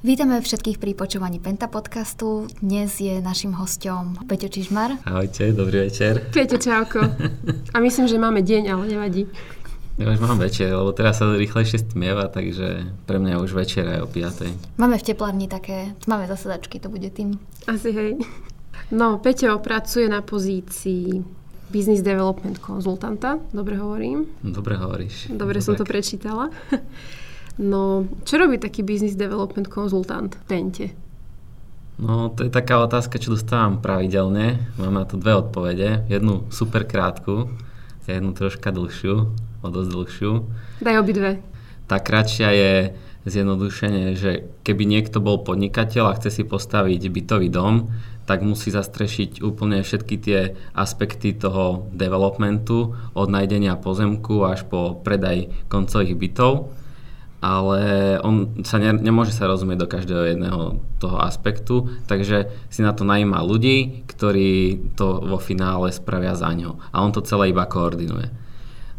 [0.00, 2.48] Vítame všetkých pri počúvaní Penta podcastu.
[2.64, 4.96] Dnes je našim hostom Peťo Čižmar.
[5.04, 6.24] Ahojte, dobrý večer.
[6.32, 7.04] Peťo, čauko.
[7.76, 9.28] A myslím, že máme deň, ale nevadí.
[10.00, 14.00] Ja už mám večer, lebo teraz sa rýchlejšie stmieva, takže pre mňa už večer aj
[14.00, 14.80] o 5.
[14.80, 17.36] Máme v teplárni také máme zasadačky, to bude tým.
[17.68, 18.16] Asi hej.
[18.88, 21.20] No, Peťo pracuje na pozícii
[21.68, 23.36] Business Development konzultanta.
[23.52, 24.32] Dobre hovorím?
[24.40, 25.28] Dobre hovoríš.
[25.28, 25.84] Dobre som tak.
[25.84, 26.48] to prečítala.
[27.60, 30.86] No, čo robí taký business development konzultant v Pente?
[32.00, 34.72] No, to je taká otázka, čo dostávam pravidelne.
[34.80, 36.08] Mám na to dve odpovede.
[36.08, 37.52] Jednu super krátku
[38.00, 39.14] a jednu troška dlhšiu,
[39.60, 40.32] o dosť dlhšiu.
[40.82, 41.38] Daj obidve.
[41.86, 42.72] Tá kratšia je
[43.28, 47.92] zjednodušenie, že keby niekto bol podnikateľ a chce si postaviť bytový dom,
[48.24, 55.52] tak musí zastrešiť úplne všetky tie aspekty toho developmentu, od nájdenia pozemku až po predaj
[55.68, 56.79] koncových bytov
[57.40, 57.80] ale
[58.20, 60.60] on sa ne, nemôže sa rozumieť do každého jedného
[61.00, 66.76] toho aspektu, takže si na to najíma ľudí, ktorí to vo finále spravia za ňo.
[66.92, 68.28] A on to celé iba koordinuje.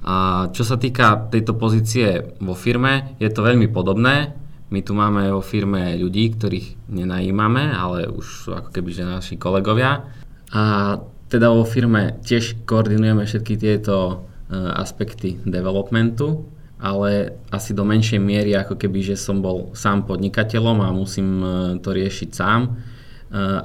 [0.02, 4.34] A čo sa týka tejto pozície vo firme, je to veľmi podobné.
[4.74, 9.36] My tu máme vo firme ľudí, ktorých nenajímame, ale už sú ako keby že naši
[9.38, 10.10] kolegovia.
[10.50, 10.98] A
[11.30, 14.16] teda vo firme tiež koordinujeme všetky tieto e,
[14.58, 16.50] aspekty developmentu
[16.82, 21.48] ale asi do menšej miery, ako keby, že som bol sám podnikateľom a musím e,
[21.78, 22.62] to riešiť sám.
[22.66, 22.70] E,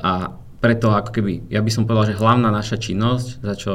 [0.05, 3.73] a preto ako keby, ja by som povedal, že hlavná naša činnosť, za čo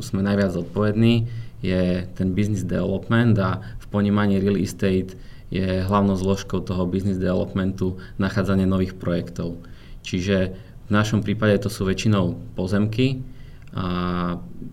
[0.00, 1.28] sme najviac zodpovední,
[1.60, 5.18] je ten business development a v ponímaní real estate
[5.52, 9.60] je hlavnou zložkou toho business developmentu nachádzanie nových projektov.
[10.00, 10.56] Čiže
[10.88, 13.20] v našom prípade to sú väčšinou pozemky,
[13.78, 13.84] a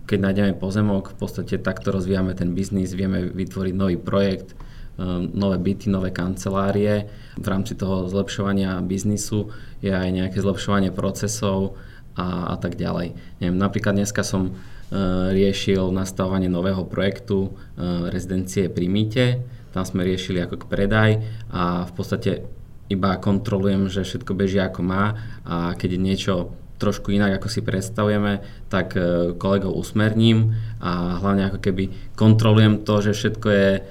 [0.10, 4.58] keď nájdeme pozemok, v podstate takto rozvíjame ten biznis, vieme vytvoriť nový projekt,
[4.98, 7.06] um, nové byty, nové kancelárie.
[7.38, 9.54] V rámci toho zlepšovania biznisu
[9.86, 11.78] je aj nejaké zlepšovanie procesov
[12.18, 13.14] a, a tak ďalej.
[13.46, 19.26] Neviem, napríklad dneska som uh, riešil nastavovanie nového projektu uh, rezidencie pri Mýte.
[19.70, 21.10] Tam sme riešili ako k predaj
[21.54, 22.32] a v podstate
[22.90, 25.14] iba kontrolujem, že všetko beží ako má
[25.46, 26.34] a keď je niečo
[26.76, 30.54] trošku inak, ako si predstavujeme, tak e, kolegov usmerním
[30.84, 33.82] a hlavne ako keby kontrolujem to, že všetko je e,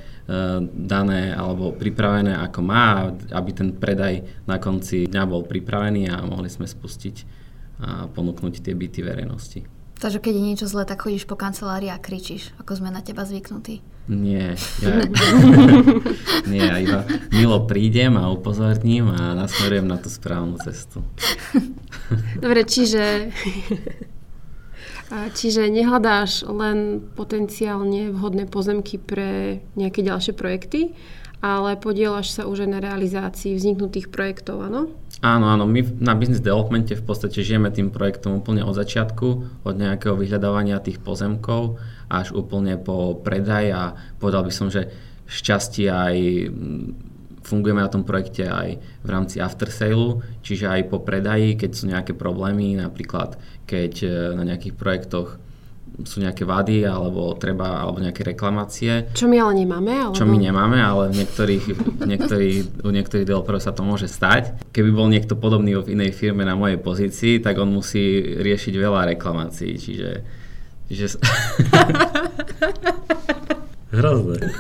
[0.69, 6.53] dané alebo pripravené ako má, aby ten predaj na konci dňa bol pripravený a mohli
[6.53, 7.17] sme spustiť
[7.75, 9.74] a ponúknuť tie byty verejnosti.
[10.05, 13.25] Takže keď je niečo zlé, tak chodíš po kancelárii a kričíš, ako sme na teba
[13.25, 13.81] zvyknutí.
[14.05, 14.53] Nie,
[14.85, 15.01] ja,
[16.53, 21.01] nie, ja iba milo prídem a upozorním a nasmerujem na tú správnu cestu.
[22.45, 23.33] Dobre, čiže,
[25.33, 30.93] čiže nehľadáš len potenciálne vhodné pozemky pre nejaké ďalšie projekty,
[31.41, 34.93] ale podielaš sa už aj na realizácii vzniknutých projektov, áno?
[35.23, 39.27] Áno, áno, my na business developmente v podstate žijeme tým projektom úplne od začiatku,
[39.63, 41.79] od nejakého vyhľadávania tých pozemkov
[42.11, 43.83] až úplne po predaj a
[44.19, 44.91] povedal by som, že
[45.25, 46.17] šťastie aj
[47.45, 51.85] fungujeme na tom projekte aj v rámci after sale, čiže aj po predaji, keď sú
[51.93, 53.37] nejaké problémy, napríklad
[53.69, 55.37] keď e, na nejakých projektoch
[56.03, 59.15] sú nejaké vady alebo treba, alebo nejaké reklamácie.
[59.15, 59.95] Čo my ale nemáme?
[59.95, 60.19] Alebo...
[60.19, 61.65] Čo my nemáme, ale v niektorých,
[62.11, 64.59] niektorých, u niektorých developerov sa to môže stať.
[64.75, 69.15] Keby bol niekto podobný v inej firme na mojej pozícii, tak on musí riešiť veľa
[69.15, 70.11] reklamácií, čiže...
[70.91, 71.07] čiže...
[73.95, 74.51] Hrozné.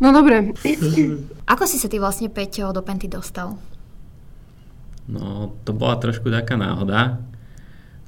[0.00, 0.56] No dobre.
[1.52, 3.60] Ako si sa ty vlastne, Peťo, do Penty dostal?
[5.04, 7.20] No, to bola trošku taká náhoda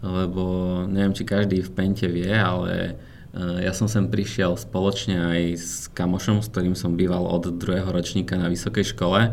[0.04, 2.96] lebo neviem, či každý v Pente vie, ale
[3.32, 7.88] eh, ja som sem prišiel spoločne aj s kamošom, s ktorým som býval od druhého
[7.88, 9.32] ročníka na vysokej škole,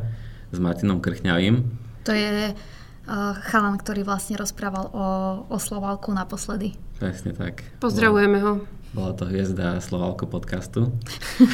[0.53, 1.65] s Martinom Krchňavým.
[2.05, 5.05] To je uh, chalan, ktorý vlastne rozprával o,
[5.49, 6.77] o Slovalku naposledy.
[7.01, 7.65] Presne tak.
[7.81, 8.61] Pozdravujeme ho.
[8.93, 10.93] Bola to hviezda Slovalko podcastu.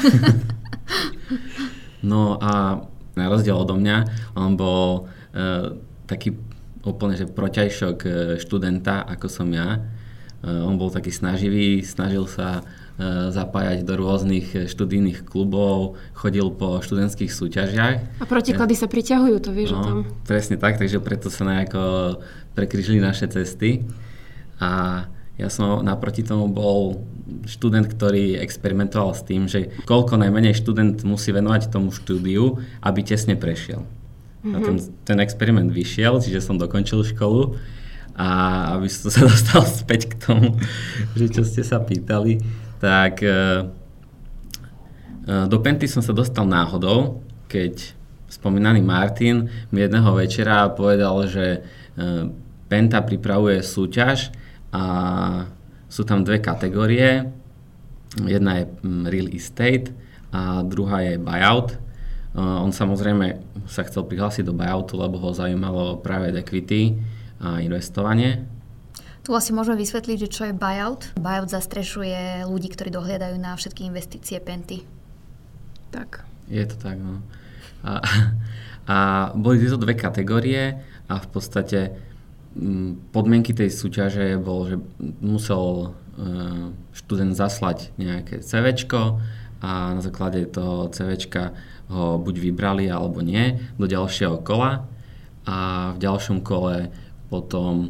[2.11, 2.83] no a
[3.15, 3.97] na rozdiel odo mňa,
[4.35, 5.79] on bol uh,
[6.11, 6.35] taký
[6.89, 8.09] úplne že proťajšok e,
[8.41, 9.77] študenta, ako som ja.
[9.77, 16.81] E, on bol taký snaživý, snažil sa e, zapájať do rôznych študijných klubov, chodil po
[16.81, 18.19] študentských súťažiach.
[18.19, 19.97] A protiklady ja, sa priťahujú, to vieš no, o tom.
[20.25, 22.17] Presne tak, takže preto sa nejako
[22.57, 23.85] prekryžili naše cesty.
[24.59, 25.05] A
[25.39, 26.99] ja som naproti tomu bol
[27.47, 33.39] študent, ktorý experimentoval s tým, že koľko najmenej študent musí venovať tomu štúdiu, aby tesne
[33.39, 33.87] prešiel.
[34.39, 34.55] Mm-hmm.
[34.55, 37.59] A ten, ten experiment vyšiel, čiže som dokončil školu
[38.19, 38.27] a
[38.75, 40.59] aby som sa dostal späť k tomu,
[41.15, 42.39] že čo ste sa pýtali,
[42.79, 43.67] tak e,
[45.47, 47.95] Do Penty som sa dostal náhodou, keď
[48.31, 51.59] spomínaný Martin mi jedného večera povedal, že e,
[52.69, 54.29] Penta pripravuje súťaž
[54.69, 54.83] a
[55.89, 57.25] sú tam dve kategórie.
[58.21, 59.89] Jedna je mm, real estate
[60.29, 61.88] a druhá je buyout.
[62.33, 66.97] E, on samozrejme sa chcel prihlásiť do buyoutu, lebo ho zaujímalo práve equity
[67.39, 68.45] a investovanie.
[69.23, 71.13] Tu asi môžeme vysvetliť, že čo je buyout.
[71.19, 74.87] Buyout zastrešuje ľudí, ktorí dohliadajú na všetky investície Penty.
[75.93, 76.25] Tak.
[76.49, 77.21] Je to tak, no.
[77.85, 78.01] A,
[78.89, 78.97] a
[79.37, 81.93] boli tieto dve kategórie a v podstate
[82.57, 84.75] mm, podmienky tej súťaže bol, že
[85.21, 88.73] musel e, študent zaslať nejaké CV
[89.59, 91.19] a na základe toho CV
[91.89, 94.85] ho buď vybrali alebo nie do ďalšieho kola
[95.43, 96.93] a v ďalšom kole
[97.33, 97.87] potom e,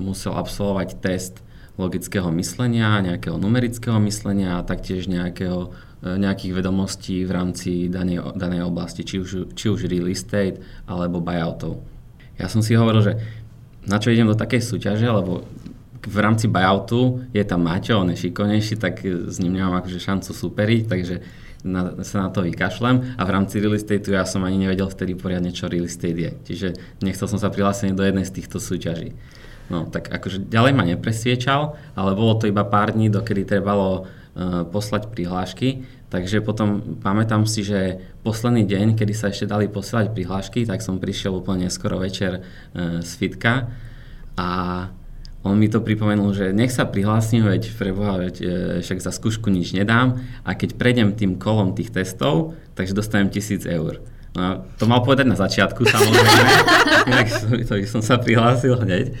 [0.00, 1.44] musel absolvovať test
[1.76, 5.76] logického myslenia, nejakého numerického myslenia a taktiež nejakého
[6.06, 11.24] E, nejakých vedomostí v rámci danej, danej oblasti, či už, či už real estate alebo
[11.24, 11.80] buyoutov.
[12.36, 13.12] Ja som si hovoril, že
[13.88, 15.48] na čo idem do takej súťaže, lebo
[16.06, 20.30] v rámci buyoutu je tam Maťo, on je šikovnejší, tak s ním nemám akože šancu
[20.30, 21.14] superiť, takže
[21.64, 25.16] na, sa na to vykašlem a v rámci real estateu ja som ani nevedel vtedy
[25.16, 26.32] poriadne, čo real estate je.
[26.52, 26.68] Čiže
[27.00, 29.16] nechcel som sa prihlásiť do jednej z týchto súťaží.
[29.66, 34.06] No tak akože ďalej ma nepresviečal, ale bolo to iba pár dní, dokedy trebalo
[34.36, 35.88] Eh, poslať prihlášky.
[36.12, 41.00] Takže potom pamätám si, že posledný deň, kedy sa ešte dali posielať prihlášky, tak som
[41.00, 43.72] prišiel úplne skoro večer eh, z fitka
[44.36, 44.48] a
[45.46, 48.48] on mi to pripomenul, že nech sa prihlásim, veď preboha, veď eh,
[48.82, 53.62] však za skúšku nič nedám a keď prejdem tým kolom tých testov, takže dostanem tisíc
[53.64, 54.02] eur.
[54.36, 56.50] No, to mal povedať na začiatku samozrejme,
[57.08, 57.26] inak
[57.64, 59.16] to som sa prihlásil hneď.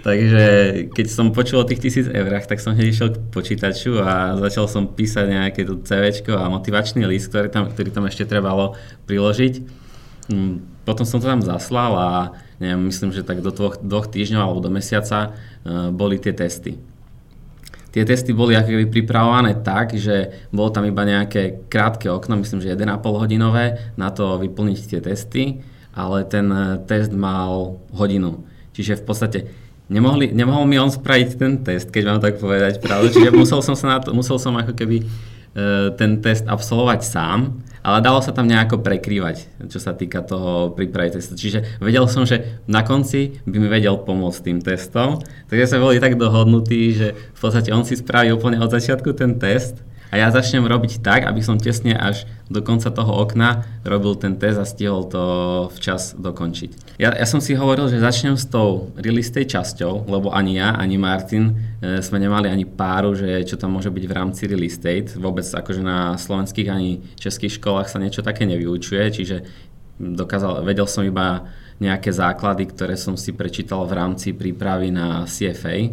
[0.00, 0.44] Takže
[0.88, 4.64] keď som počul o tých tisíc eurách, tak som hneď išiel k počítaču a začal
[4.64, 8.72] som písať nejaké tu CV a motivačný list, ktorý tam, ktorý tam ešte trebalo
[9.04, 9.84] priložiť.
[10.32, 12.08] Hm, potom som to tam zaslal a
[12.62, 16.78] neviem, myslím, že tak do dvoch, dvoch týždňov alebo do mesiaca uh, boli tie testy
[17.94, 22.74] tie testy boli ako pripravované tak, že bolo tam iba nejaké krátke okno, myslím, že
[22.74, 25.62] 1,5 hodinové na to vyplniť tie testy,
[25.94, 28.42] ale ten eh, test mal hodinu.
[28.74, 29.38] Čiže v podstate
[29.86, 33.78] nemohli, nemohol mi on spraviť ten test, keď mám tak povedať pravdu, čiže musel som,
[33.78, 35.06] sa na to, musel som ako keby
[35.94, 41.14] ten test absolvovať sám, ale dalo sa tam nejako prekrývať, čo sa týka toho prípravy
[41.14, 41.38] testu.
[41.38, 46.02] Čiže vedel som, že na konci by mi vedel pomôcť tým testom, takže sme boli
[46.02, 49.78] tak dohodnutí, že v podstate on si spraví úplne od začiatku ten test
[50.14, 54.38] a ja začnem robiť tak, aby som tesne až do konca toho okna robil ten
[54.38, 55.24] test a stihol to
[55.74, 56.94] včas dokončiť.
[57.02, 60.78] Ja, ja som si hovoril, že začnem s tou real estate časťou, lebo ani ja,
[60.78, 64.62] ani Martin e, sme nemali ani páru, že čo tam môže byť v rámci real
[64.62, 65.18] estate.
[65.18, 69.42] Vôbec akože na slovenských ani českých školách sa niečo také nevyučuje, čiže
[69.98, 71.50] dokázal, vedel som iba
[71.82, 75.90] nejaké základy, ktoré som si prečítal v rámci prípravy na CFA.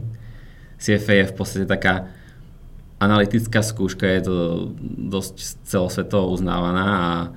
[0.77, 2.20] CFA je v podstate taká
[3.01, 4.35] analytická skúška je to
[5.09, 7.27] dosť celosvetovo uznávaná a e,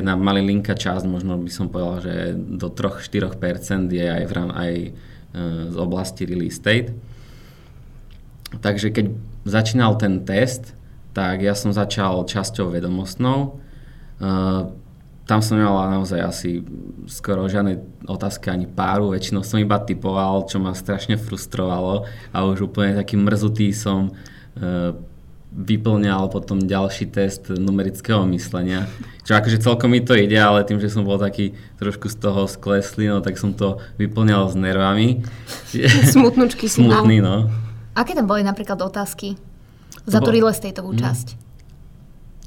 [0.00, 4.90] jedna malilinká časť, možno by som povedal, že do 3-4% je aj, v aj e,
[5.68, 6.96] z oblasti real estate.
[8.64, 9.06] Takže keď
[9.44, 10.72] začínal ten test,
[11.12, 13.60] tak ja som začal časťou vedomostnou.
[14.16, 14.28] E,
[15.24, 16.50] tam som nemal naozaj asi
[17.08, 22.72] skoro žiadne otázky ani páru, väčšinou som iba typoval, čo ma strašne frustrovalo a už
[22.72, 24.12] úplne taký mrzutý som
[25.54, 28.90] vyplňal potom ďalší test numerického myslenia.
[29.22, 32.50] Čo akože celkom mi to ide, ale tým, že som bol taký trošku z toho
[32.50, 35.22] skleslý, no tak som to vyplňal s nervami.
[36.14, 37.46] Smutnúčky si Smutný, no.
[37.94, 39.38] Aké tam boli napríklad otázky
[40.04, 41.00] za tú real estateovú mm.
[41.00, 41.26] časť?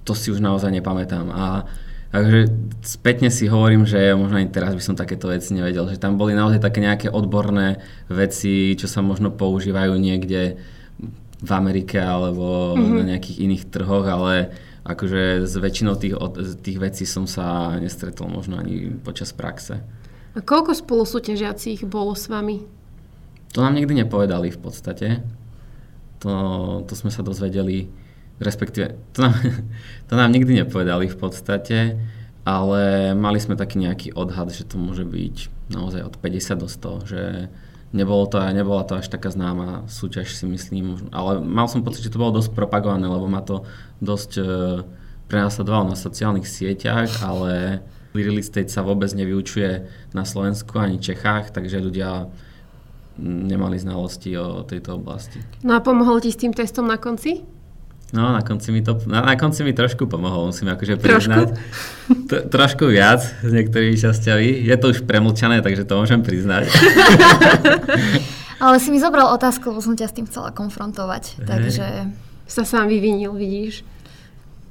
[0.04, 1.32] To si už naozaj nepamätám.
[1.32, 1.46] A
[2.08, 2.48] Takže
[2.88, 6.32] spätne si hovorím, že možno aj teraz by som takéto veci nevedel, že tam boli
[6.32, 10.56] naozaj také nejaké odborné veci, čo sa možno používajú niekde
[11.38, 12.96] v Amerike alebo mm-hmm.
[12.98, 14.52] na nejakých iných trhoch, ale
[14.88, 16.16] akože s väčšinou tých,
[16.64, 19.84] tých vecí som sa nestretol možno ani počas praxe.
[20.34, 22.64] A koľko spolusúťažiacich bolo s vami?
[23.54, 25.08] To nám nikdy nepovedali v podstate.
[26.22, 26.34] To,
[26.88, 27.90] to sme sa dozvedeli,
[28.42, 29.36] respektíve, to nám,
[30.10, 31.78] to nám nikdy nepovedali v podstate,
[32.48, 35.36] ale mali sme taký nejaký odhad, že to môže byť
[35.68, 37.22] naozaj od 50 do 100, že
[37.96, 41.08] Nebolo to, nebola to až taká známa súťaž, si myslím.
[41.16, 43.64] Ale mal som pocit, že to bolo dosť propagované, lebo ma to
[44.04, 44.44] dosť e,
[45.32, 47.80] prenasledovalo na sociálnych sieťach, ale
[48.12, 52.28] real estate sa vôbec nevyučuje na Slovensku ani Čechách, takže ľudia
[53.24, 55.42] nemali znalosti o tejto oblasti.
[55.66, 57.57] No a pomohol ti s tým testom na konci?
[58.16, 61.60] No, na konci mi to, na, na konci mi trošku pomohol, musím akože priznať.
[62.28, 62.48] Trošku?
[62.56, 64.64] trošku viac s niektorými časťami.
[64.64, 66.72] Je to už premlčané, takže to môžem priznať.
[68.64, 71.46] Ale si mi zobral otázku, lebo som ťa s tým chcela konfrontovať, hey.
[71.46, 71.86] takže...
[72.48, 73.84] Sa sám vyvinil, vidíš.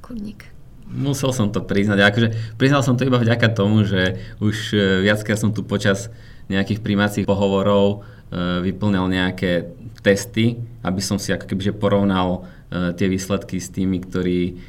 [0.01, 0.49] Kurník.
[0.89, 1.99] Musel som to priznať.
[2.01, 2.27] Akože
[2.57, 6.09] priznal som to iba vďaka tomu, že už e, viackrát som tu počas
[6.49, 8.01] nejakých príjmacích pohovorov
[8.33, 9.69] e, vyplňal nejaké
[10.01, 14.59] testy, aby som si ako keby porovnal tie výsledky s tými, ktorí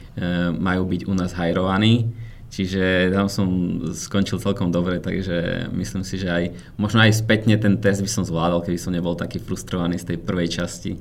[0.54, 2.06] majú byť u nás hajrovaní.
[2.48, 3.48] Čiže tam som
[3.92, 6.44] skončil celkom dobre, takže myslím si, že aj
[6.80, 10.18] možno aj spätne ten test by som zvládol, keby som nebol taký frustrovaný z tej
[10.24, 10.96] prvej časti.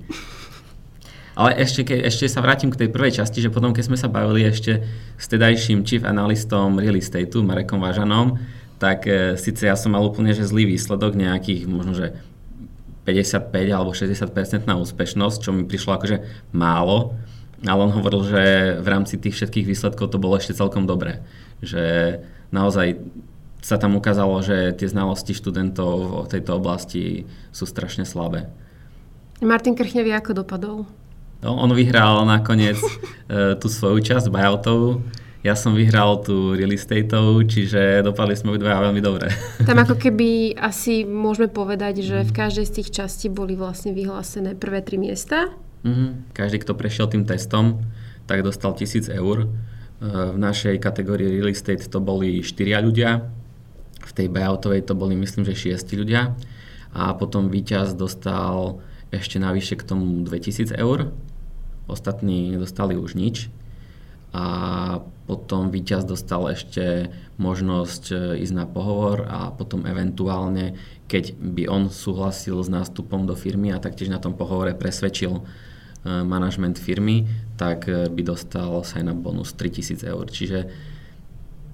[1.38, 4.10] Ale ešte, ke, ešte sa vrátim k tej prvej časti, že potom, keď sme sa
[4.10, 4.82] bavili ešte
[5.16, 8.42] s tedajším chief analistom real estateu, Marekom Vážanom,
[8.82, 12.18] tak e, síce ja som mal úplne že zlý výsledok, nejakých možno, že
[13.08, 16.18] 55 alebo 60% na úspešnosť, čo mi prišlo akože
[16.52, 17.16] málo,
[17.64, 18.44] ale on hovoril, že
[18.84, 21.24] v rámci tých všetkých výsledkov to bolo ešte celkom dobré.
[21.64, 22.20] Že
[22.52, 23.00] naozaj
[23.64, 28.52] sa tam ukázalo, že tie znalosti študentov v tejto oblasti sú strašne slabé.
[29.40, 30.78] Martin Krchnevi ako dopadol?
[31.42, 32.78] No, on vyhral nakoniec
[33.32, 35.02] e, tú svoju časť buyoutovú.
[35.48, 39.32] Ja som vyhral tú real estateovú, čiže dopadli sme obidva veľmi dobre.
[39.64, 44.60] Tam ako keby asi môžeme povedať, že v každej z tých častí boli vlastne vyhlásené
[44.60, 45.56] prvé tri miesta.
[45.88, 46.36] Mm-hmm.
[46.36, 47.80] Každý, kto prešiel tým testom,
[48.28, 49.48] tak dostal 1000 eur.
[49.48, 53.24] E, v našej kategórii real estate to boli 4 ľudia,
[54.04, 56.36] v tej buyoutovej to boli myslím, že 6 ľudia
[56.92, 58.84] a potom víťaz dostal
[59.16, 61.16] ešte navyše k tomu 2000 eur
[61.88, 63.48] ostatní nedostali už nič.
[64.36, 68.16] A potom víťaz dostal ešte možnosť e,
[68.48, 70.80] ísť na pohovor a potom eventuálne,
[71.12, 75.42] keď by on súhlasil s nástupom do firmy a taktiež na tom pohovore presvedčil e,
[76.24, 77.28] manažment firmy,
[77.60, 78.72] tak e, by dostal
[79.04, 80.26] na bonus 3000 eur.
[80.32, 80.60] Čiže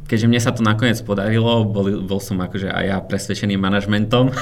[0.10, 4.34] keďže mne sa to nakoniec podarilo, bol, bol som akože aj ja presvedčený manažmentom,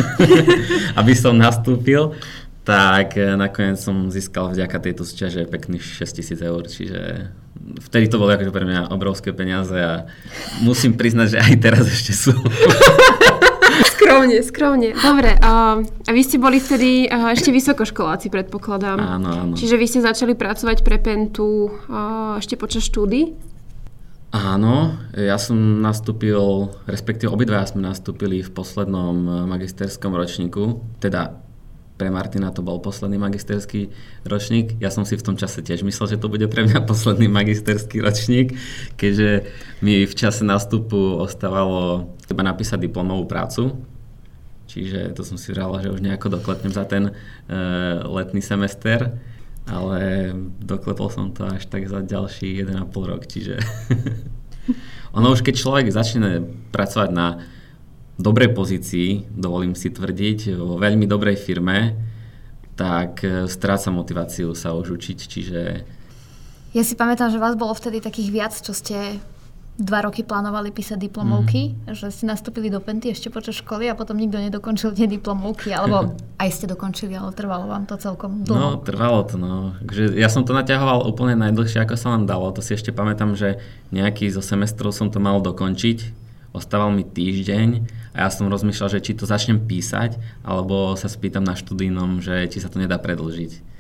[1.04, 2.16] aby som nastúpil,
[2.64, 7.00] tak nakoniec som získal vďaka tejto súťaže pekných 6000 eur, čiže
[7.90, 10.06] vtedy to bolo akože pre mňa obrovské peniaze a
[10.62, 12.34] musím priznať, že aj teraz ešte sú.
[13.82, 14.90] Skromne, skromne.
[14.98, 15.80] Dobre, a,
[16.12, 19.00] vy ste boli vtedy ešte vysokoškoláci, predpokladám.
[19.00, 19.54] Áno, áno.
[19.56, 21.72] Čiže vy ste začali pracovať pre Pentu
[22.38, 23.52] ešte počas štúdy?
[24.32, 31.36] Áno, ja som nastúpil, respektíve obidva sme nastúpili v poslednom eh, magisterskom ročníku, teda
[32.02, 33.94] pre Martina to bol posledný magisterský
[34.26, 34.82] ročník.
[34.82, 38.02] Ja som si v tom čase tiež myslel, že to bude pre mňa posledný magisterský
[38.02, 38.58] ročník,
[38.98, 39.46] keďže
[39.86, 43.78] mi v čase nástupu ostávalo iba napísať diplomovú prácu.
[44.66, 47.14] Čiže to som si vral, že už nejako doklepnem za ten uh,
[48.10, 49.14] letný semester,
[49.70, 53.62] ale doklepol som to až tak za ďalší 1,5 rok, čiže
[55.18, 57.46] ono už keď človek začne pracovať na
[58.22, 61.98] dobrej pozícii, dovolím si tvrdiť, vo veľmi dobrej firme,
[62.78, 65.60] tak e, stráca motiváciu sa už učiť, čiže...
[66.72, 69.20] Ja si pamätám, že vás bolo vtedy takých viac, čo ste
[69.82, 71.98] dva roky plánovali písať diplomovky, mm.
[71.98, 76.16] že ste nastúpili do Penty ešte počas školy a potom nikto nedokončil tie diplomovky, alebo
[76.44, 78.56] aj ste dokončili, ale trvalo vám to celkom dlho.
[78.56, 79.76] No, trvalo to, no.
[80.16, 82.52] ja som to naťahoval úplne najdlhšie, ako sa vám dalo.
[82.56, 83.60] To si ešte pamätám, že
[83.90, 87.70] nejaký zo semestrov som to mal dokončiť ostával mi týždeň
[88.12, 92.52] a ja som rozmýšľal, že či to začnem písať, alebo sa spýtam na študijnom, že
[92.52, 93.72] či sa to nedá predlžiť.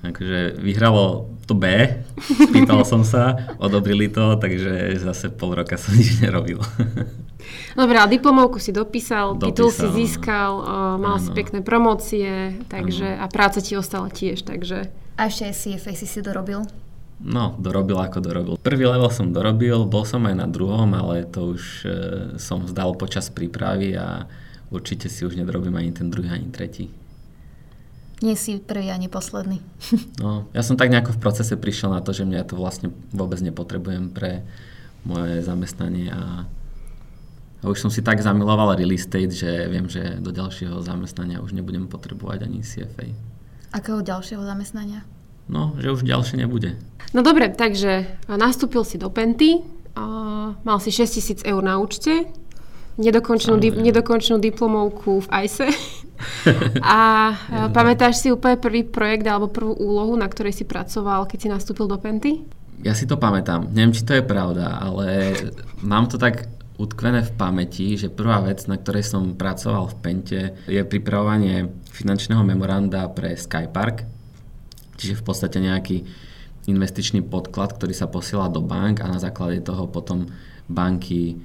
[0.00, 1.64] Takže vyhralo to B,
[2.48, 6.60] spýtal som sa, odobrili to, takže zase pol roka som nič nerobil.
[7.72, 10.60] Dobre, a diplomovku si dopísal, dopísal titul si získal,
[11.00, 11.24] mal ano.
[11.24, 14.92] si pekné promócie, takže a práca ti ostala tiež, takže...
[15.16, 16.64] A ešte aj CFA si si dorobil?
[17.20, 18.54] No, dorobil ako dorobil.
[18.56, 21.88] Prvý level som dorobil, bol som aj na druhom, ale to už e,
[22.40, 24.24] som vzdal počas prípravy a
[24.72, 26.88] určite si už nedorobím ani ten druhý, ani tretí.
[28.24, 29.60] Nie si prvý ani posledný.
[30.24, 33.36] no, ja som tak nejako v procese prišiel na to, že mňa to vlastne vôbec
[33.44, 34.40] nepotrebujem pre
[35.04, 36.48] moje zamestnanie a,
[37.60, 41.52] a už som si tak zamiloval real estate, že viem, že do ďalšieho zamestnania už
[41.52, 43.12] nebudem potrebovať ani CFA.
[43.76, 45.04] Akého ďalšieho zamestnania?
[45.50, 46.78] No, že už ďalšie nebude.
[47.10, 49.58] No dobre, takže nastúpil si do Penty,
[49.98, 50.04] a
[50.62, 52.30] mal si 6 tisíc eur na účte,
[52.94, 55.68] nedokončenú, di- nedokončenú diplomovku v ICE.
[56.84, 57.32] a
[57.74, 61.90] pamätáš si úplne prvý projekt alebo prvú úlohu, na ktorej si pracoval, keď si nastúpil
[61.90, 62.46] do Penty?
[62.80, 63.68] Ja si to pamätám.
[63.74, 65.36] Neviem, či to je pravda, ale
[65.84, 66.48] mám to tak
[66.80, 72.40] utkvené v pamäti, že prvá vec, na ktorej som pracoval v Pente, je pripravovanie finančného
[72.40, 74.19] memoranda pre Skypark,
[75.00, 76.04] čiže v podstate nejaký
[76.68, 80.28] investičný podklad, ktorý sa posiela do bank a na základe toho potom
[80.68, 81.36] banky e,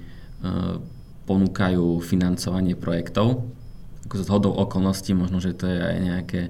[1.24, 3.48] ponúkajú financovanie projektov.
[4.06, 6.42] Z hodou okolností, možno, že to je aj nejaké,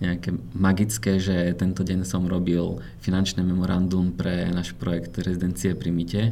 [0.00, 6.22] nejaké magické, že tento deň som robil finančné memorandum pre náš projekt rezidencie pri Mite,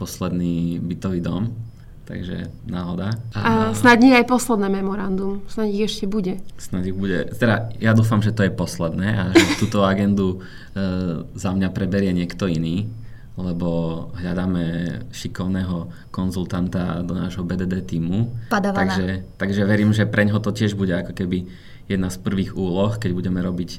[0.00, 1.67] posledný bytový dom
[2.08, 3.12] takže náhoda.
[3.36, 6.40] A, a snad nie aj posledné memorandum, snad ich ešte bude.
[6.56, 7.28] Snad ich bude.
[7.36, 10.40] Teda ja dúfam, že to je posledné a že túto agendu
[10.72, 12.88] e, za mňa preberie niekto iný,
[13.36, 13.68] lebo
[14.16, 14.64] hľadáme
[15.12, 18.32] šikovného konzultanta do nášho BDD týmu.
[18.48, 18.88] Padavana.
[18.88, 21.44] Takže, takže verím, že pre ňoho to tiež bude ako keby
[21.92, 23.78] jedna z prvých úloh, keď budeme robiť e,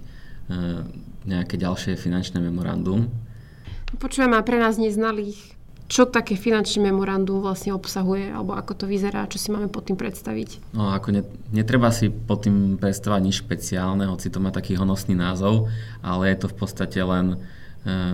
[1.25, 3.09] nejaké ďalšie finančné memorandum.
[3.97, 5.58] Počujem a pre nás neznalých
[5.89, 9.97] čo také finančné memorandum vlastne obsahuje, alebo ako to vyzerá, čo si máme pod tým
[9.97, 10.77] predstaviť?
[10.77, 15.17] No ako ne, netreba si pod tým predstavať nič špeciálne, hoci to má taký honosný
[15.17, 15.65] názov,
[16.05, 17.37] ale je to v podstate len e,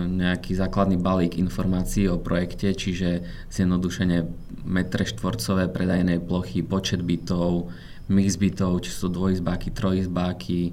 [0.08, 4.24] nejaký základný balík informácií o projekte, čiže zjednodušene
[4.64, 7.68] metre štvorcové predajnej plochy, počet bytov,
[8.08, 10.72] mix bytov, či sú dvojizbáky, trojizbáky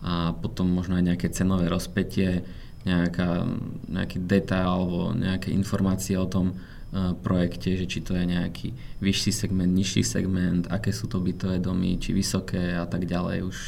[0.00, 2.40] a potom možno aj nejaké cenové rozpetie,
[2.88, 3.44] nejaká,
[3.92, 8.72] nejaký detail alebo nejaké informácie o tom uh, projekte, že či to je nejaký
[9.04, 13.44] vyšší segment, nižší segment, aké sú to bytové domy, či vysoké a tak ďalej.
[13.44, 13.58] Už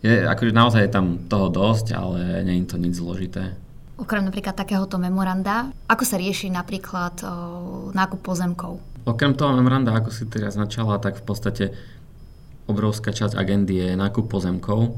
[0.00, 3.52] je, akože naozaj je tam toho dosť, ale nie je to nič zložité.
[3.98, 7.28] Okrem napríklad takéhoto memoranda, ako sa rieši napríklad o,
[7.90, 8.78] nákup pozemkov?
[9.02, 11.64] Okrem toho memoranda, ako si teraz začala, tak v podstate
[12.70, 14.94] obrovská časť agendy je nákup pozemkov,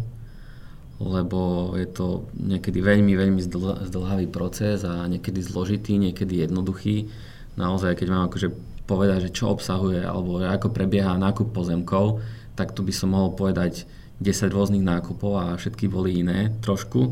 [1.00, 3.40] lebo je to niekedy veľmi, veľmi
[3.88, 7.08] zdlhavý proces a niekedy zložitý, niekedy jednoduchý.
[7.56, 8.52] Naozaj, keď mám akože
[8.84, 12.20] povedať, že čo obsahuje alebo ako prebieha nákup pozemkov,
[12.52, 13.88] tak tu by som mohol povedať
[14.20, 17.08] 10 rôznych nákupov a všetky boli iné trošku.
[17.08, 17.10] E,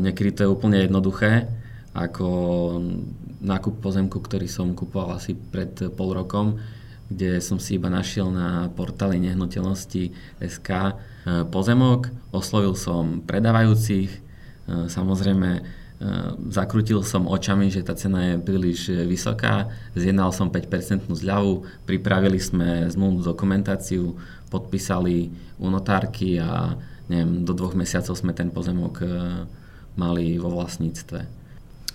[0.00, 1.44] niekedy to je úplne jednoduché,
[1.92, 2.26] ako
[3.44, 6.56] nákup pozemku, ktorý som kupoval asi pred pol rokom,
[7.12, 10.68] kde som si iba našiel na portáli nehnuteľnosti SK
[11.50, 14.18] pozemok, oslovil som predávajúcich, e,
[14.86, 15.60] samozrejme e,
[16.52, 22.86] zakrutil som očami, že tá cena je príliš vysoká, zjednal som 5% zľavu, pripravili sme
[22.88, 24.14] zmluvnú dokumentáciu,
[24.48, 26.76] podpísali u notárky a
[27.10, 29.04] neviem, do dvoch mesiacov sme ten pozemok
[29.98, 31.20] mali vo vlastníctve.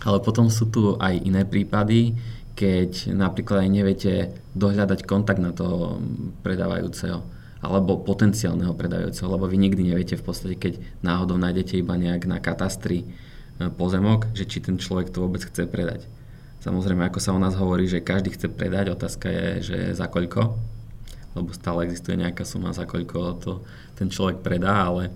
[0.04, 2.18] Ale potom sú tu aj iné prípady,
[2.54, 4.14] keď napríklad aj neviete
[4.54, 5.98] dohľadať kontakt na toho
[6.46, 7.33] predávajúceho
[7.64, 12.44] alebo potenciálneho predajúceho, lebo vy nikdy neviete v podstate, keď náhodou nájdete iba nejak na
[12.44, 16.04] katastri e, pozemok, že či ten človek to vôbec chce predať.
[16.60, 20.60] Samozrejme, ako sa o nás hovorí, že každý chce predať, otázka je, že za koľko,
[21.40, 23.54] lebo stále existuje nejaká suma, za koľko to
[23.96, 25.10] ten človek predá, ale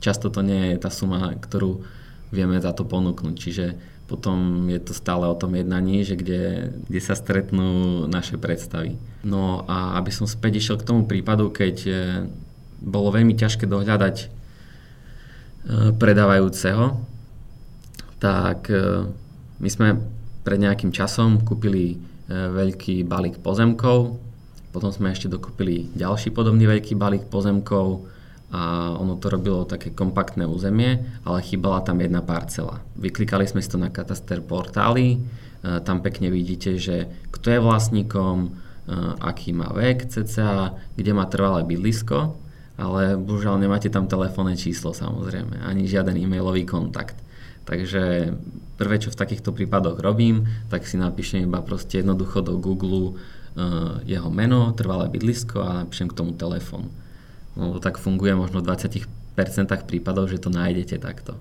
[0.00, 1.84] často to nie je tá suma, ktorú
[2.32, 3.34] vieme za to ponúknuť.
[3.36, 3.66] Čiže
[4.10, 8.98] potom je to stále o tom jednaní, že kde, kde sa stretnú naše predstavy.
[9.22, 11.92] No a aby som späť išiel k tomu prípadu, keď e,
[12.82, 14.26] bolo veľmi ťažké dohľadať e,
[15.94, 16.98] predávajúceho,
[18.18, 19.06] tak e,
[19.62, 20.02] my sme
[20.42, 24.18] pred nejakým časom kúpili veľký balík pozemkov,
[24.70, 28.06] potom sme ešte dokúpili ďalší podobný veľký balík pozemkov,
[28.50, 32.82] a ono to robilo také kompaktné územie, ale chýbala tam jedna parcela.
[32.98, 35.18] Vyklikali sme si to na kataster portály, e,
[35.86, 38.48] tam pekne vidíte, že kto je vlastníkom, e,
[39.22, 42.34] aký má vek cca, kde má trvalé bydlisko,
[42.74, 47.22] ale bohužiaľ nemáte tam telefónne číslo samozrejme, ani žiaden e-mailový kontakt.
[47.70, 48.34] Takže
[48.74, 54.10] prvé, čo v takýchto prípadoch robím, tak si napíšem iba proste jednoducho do Google e,
[54.10, 56.90] jeho meno, trvalé bydlisko a napíšem k tomu telefón
[57.60, 59.04] No, tak funguje možno v 20%
[59.84, 61.36] prípadov, že to nájdete takto.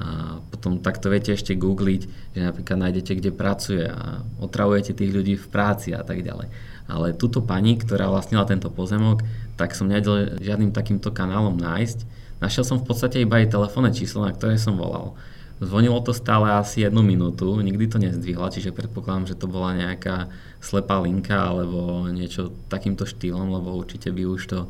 [0.00, 5.34] A potom takto viete ešte googliť, že napríklad nájdete, kde pracuje a otravujete tých ľudí
[5.36, 6.48] v práci a tak ďalej.
[6.86, 9.26] Ale túto pani, ktorá vlastnila tento pozemok,
[9.58, 12.06] tak som nevedel žiadnym takýmto kanálom nájsť.
[12.40, 15.18] Našiel som v podstate iba jej telefónne číslo, na ktoré som volal.
[15.60, 20.32] Zvonilo to stále asi jednu minútu, nikdy to nezdvihla, čiže predpokladám, že to bola nejaká
[20.64, 24.68] slepá linka alebo niečo takýmto štýlom, lebo určite by už to e,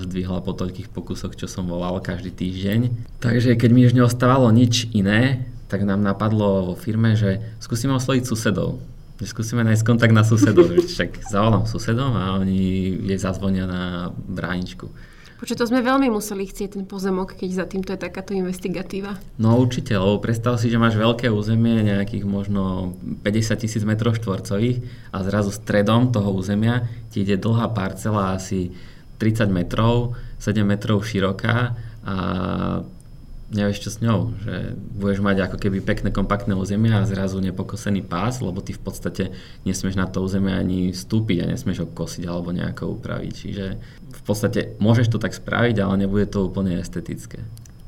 [0.00, 2.80] zdvihla po toľkých pokusoch, čo som volal každý týždeň.
[3.20, 8.24] Takže keď mi už neostávalo nič iné, tak nám napadlo vo firme, že skúsime osloviť
[8.24, 8.80] susedov.
[9.20, 10.72] Že skúsime nájsť kontakt na susedov.
[10.88, 14.88] Však zavolám susedom a oni jej zazvonia na bráničku.
[15.44, 19.20] Počuť, to sme veľmi museli chcieť ten pozemok, keď za týmto je takáto investigatíva.
[19.36, 24.80] No určite, lebo predstav si, že máš veľké územie, nejakých možno 50 tisíc metrov štvorcových
[25.12, 28.72] a zrazu stredom toho územia ti ide dlhá parcela asi
[29.20, 31.76] 30 metrov, 7 metrov široká
[32.08, 32.16] a
[33.54, 38.02] nevieš čo s ňou, že budeš mať ako keby pekné kompaktné územie a zrazu nepokosený
[38.02, 39.30] pás, lebo ty v podstate
[39.62, 43.32] nesmieš na to územie ani vstúpiť a nesmieš ho kosiť alebo nejako upraviť.
[43.32, 43.66] Čiže
[44.10, 47.40] v podstate môžeš to tak spraviť, ale nebude to úplne estetické.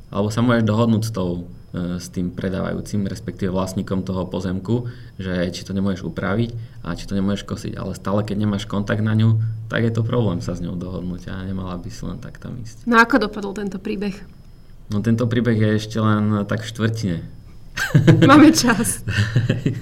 [0.07, 4.87] Alebo sa môžeš dohodnúť s, tou, e, s tým predávajúcim, respektíve vlastníkom toho pozemku,
[5.19, 6.55] že či to nemôžeš upraviť
[6.87, 7.73] a či to nemôžeš kosiť.
[7.75, 11.27] Ale stále, keď nemáš kontakt na ňu, tak je to problém sa s ňou dohodnúť
[11.27, 12.87] a nemala by si len tak tam ísť.
[12.87, 14.36] No ako dopadol tento príbeh?
[14.87, 17.19] No tento príbeh je ešte len tak v štvrtine.
[18.31, 19.03] Máme čas.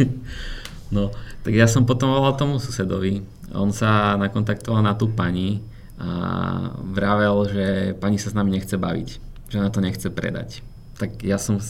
[0.94, 1.12] no,
[1.44, 3.20] tak ja som potom volal tomu susedovi.
[3.52, 5.60] On sa nakontaktoval na tú pani
[6.00, 7.66] a vravel, že
[8.00, 9.08] pani sa s nami nechce baviť,
[9.52, 10.64] že na to nechce predať.
[10.98, 11.62] Tak ja som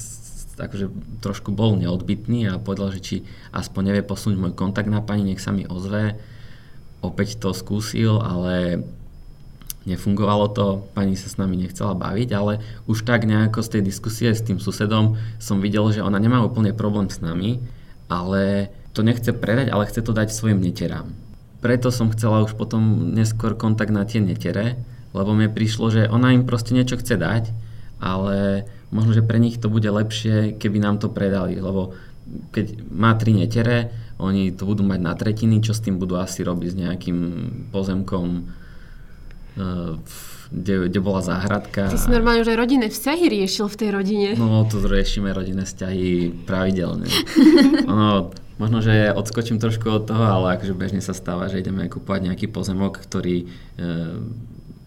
[0.55, 0.87] akože
[1.19, 3.17] trošku bol neodbitný a povedal, že či
[3.51, 6.17] aspoň nevie posunúť môj kontakt na pani, nech sa mi ozve.
[7.05, 8.87] Opäť to skúsil, ale
[9.85, 10.67] nefungovalo to,
[10.97, 14.59] pani sa s nami nechcela baviť, ale už tak nejako z tej diskusie s tým
[14.61, 17.61] susedom som videl, že ona nemá úplne problém s nami,
[18.09, 21.13] ale to nechce predať, ale chce to dať svojim neterám.
[21.61, 24.77] Preto som chcela už potom neskôr kontakt na tie netere,
[25.17, 27.45] lebo mi prišlo, že ona im proste niečo chce dať,
[28.01, 31.97] ale možno, že pre nich to bude lepšie, keby nám to predali, lebo
[32.53, 36.47] keď má tri netere, oni to budú mať na tretiny, čo s tým budú asi
[36.47, 37.19] robiť s nejakým
[37.75, 38.27] pozemkom,
[40.55, 41.91] kde, kde bola záhradka.
[41.91, 44.29] Ty si normálne už aj rodinné vzťahy riešil v tej rodine.
[44.39, 47.11] No, tu riešime rodinné vzťahy pravidelne.
[47.91, 52.31] ono, možno, že odskočím trošku od toho, ale akože bežne sa stáva, že ideme kúpovať
[52.31, 53.87] nejaký pozemok, ktorý, e,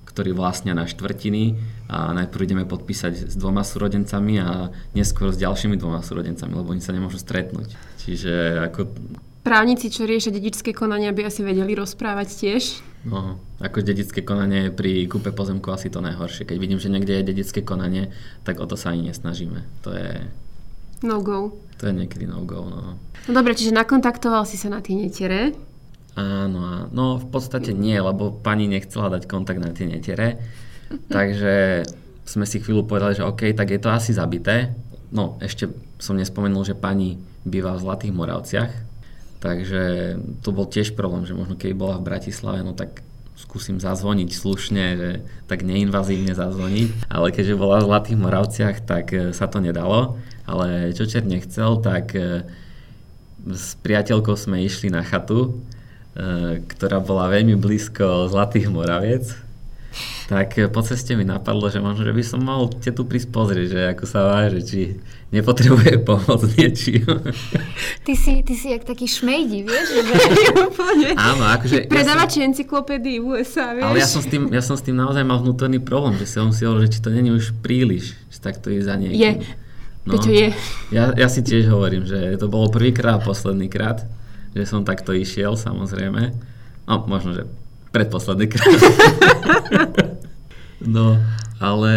[0.07, 1.59] ktorý vlastnia na štvrtiny
[1.91, 6.83] a najprv ideme podpísať s dvoma súrodencami a neskôr s ďalšími dvoma súrodencami, lebo oni
[6.83, 7.75] sa nemôžu stretnúť.
[8.07, 8.87] Čiže ako
[9.47, 12.63] Právnici, čo riešia dedičské konania, by asi vedeli rozprávať tiež.
[13.07, 16.43] No, ako dedické konanie pri kúpe pozemku asi to najhoršie.
[16.43, 18.11] Keď vidím, že niekde je dedické konanie,
[18.43, 19.63] tak o to sa ani nesnažíme.
[19.87, 20.27] To je...
[20.99, 21.55] No go.
[21.79, 22.99] To je niekedy no go, no.
[22.99, 25.55] No dobre, čiže nakontaktoval si sa na tie netere.
[26.19, 30.43] Áno, no v podstate nie, lebo pani nechcela dať kontakt na tie netere.
[31.15, 31.87] takže
[32.27, 34.75] sme si chvíľu povedali, že OK, tak je to asi zabité.
[35.15, 35.71] No, ešte
[36.03, 37.15] som nespomenul, že pani
[37.47, 38.71] býva v Zlatých Moravciach,
[39.37, 43.05] Takže to bol tiež problém, že možno keď bola v Bratislave, no tak
[43.37, 45.09] skúsim zazvoniť slušne, že
[45.45, 50.17] tak neinvazívne zazvoniť, ale keďže bola v Zlatých Moravciach, tak e, sa to nedalo,
[50.49, 52.49] ale čo čert nechcel, tak e,
[53.45, 55.53] s priateľkou sme išli na chatu,
[56.17, 59.29] e, ktorá bola veľmi blízko Zlatých Moraviec.
[60.27, 63.67] Tak po ceste mi napadlo, že možno, že by som mal te tu prísť pozrieť,
[63.69, 64.81] že ako sa váže, či
[65.31, 67.03] nepotrebuje pomoc niečím.
[68.07, 69.87] Ty si, ty si jak taký šmejdi, vieš?
[69.99, 71.11] Že...
[71.19, 71.91] Áno, akože...
[71.91, 72.55] Predávač ja som...
[72.55, 73.83] encyklopédii USA, vieš?
[73.83, 76.55] Ale ja som, s tým, ja som s tým naozaj mal vnútorný problém, že som
[76.55, 79.19] si hovoril, že či to není už príliš, že takto je za niekým.
[79.19, 79.31] Je.
[80.07, 80.49] No, Peťo je.
[80.95, 84.07] Ja, ja si tiež hovorím, že to bolo prvýkrát a posledný krát,
[84.55, 86.31] že som takto išiel, samozrejme.
[86.87, 87.43] No, možno, že
[87.91, 88.71] predposledný krát.
[90.77, 91.17] No,
[91.59, 91.93] ale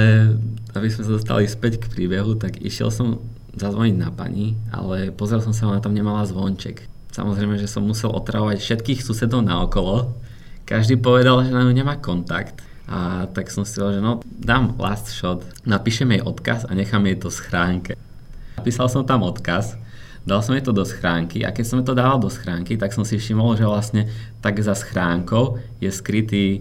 [0.77, 3.23] aby sme sa dostali späť k príbehu, tak išiel som
[3.57, 6.87] zazvoniť na pani, ale pozrel som sa, ona tam nemala zvonček.
[7.11, 10.15] Samozrejme, že som musel otravovať všetkých susedov naokolo.
[10.63, 12.63] Každý povedal, že na ňu nemá kontakt.
[12.91, 17.07] A tak som si povedal, že no, dám last shot, napíšem jej odkaz a nechám
[17.07, 17.93] jej to v schránke.
[18.59, 19.79] Napísal som tam odkaz,
[20.27, 23.07] dal som jej to do schránky a keď som to dával do schránky, tak som
[23.07, 24.11] si všimol, že vlastne
[24.43, 26.61] tak za schránkou je skrytý e,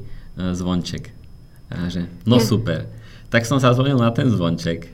[0.54, 1.10] zvonček.
[1.70, 2.86] A že, no super.
[3.30, 4.90] Tak som sa zvolil na ten zvonček.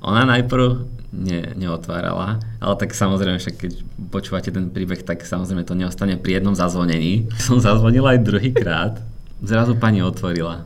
[0.00, 3.72] Ona najprv ne, neotvárala, ale tak samozrejme, však keď
[4.12, 7.28] počúvate ten príbeh, tak samozrejme to neostane pri jednom zazvonení.
[7.46, 8.94] Som zazvonil aj druhýkrát,
[9.40, 10.64] zrazu pani otvorila.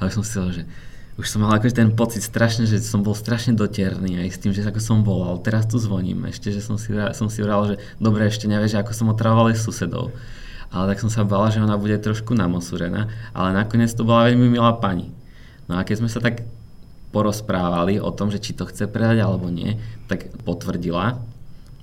[0.00, 0.62] Ale som si že
[1.14, 4.50] už som mal akože ten pocit strašne, že som bol strašne dotierný aj s tým,
[4.50, 7.74] že ako som volal, teraz tu zvoním, ešte, že som si, som si vral, že
[8.02, 10.10] dobre, ešte nevieš, ako som otravoval aj susedov
[10.74, 14.58] ale tak som sa bala, že ona bude trošku namosúrená, ale nakoniec to bola veľmi
[14.58, 15.14] milá pani.
[15.68, 16.44] No a keď sme sa tak
[17.14, 19.78] porozprávali o tom, že či to chce predať alebo nie,
[20.10, 21.22] tak potvrdila,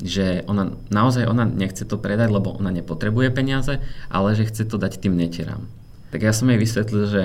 [0.03, 3.79] že ona naozaj ona nechce to predať, lebo ona nepotrebuje peniaze,
[4.11, 5.69] ale že chce to dať tým netierám.
[6.11, 7.23] Tak ja som jej vysvetlil, že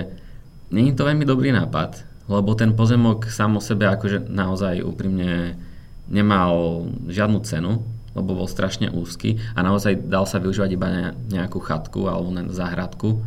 [0.70, 5.58] není to veľmi dobrý nápad, lebo ten pozemok sám o sebe akože naozaj úprimne
[6.06, 7.82] nemal žiadnu cenu,
[8.14, 12.46] lebo bol strašne úzky a naozaj dal sa využívať iba na nejakú chatku alebo na
[12.48, 13.20] záhradku,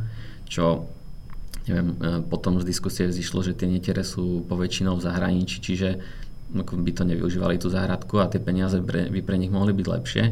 [0.48, 0.88] čo
[1.70, 6.02] neviem, e, potom z diskusie vzýšlo, že tie netere sú poväčšinou v zahraničí, čiže
[6.50, 10.24] by to nevyužívali tú záhradku a tie peniaze by pre nich mohli byť lepšie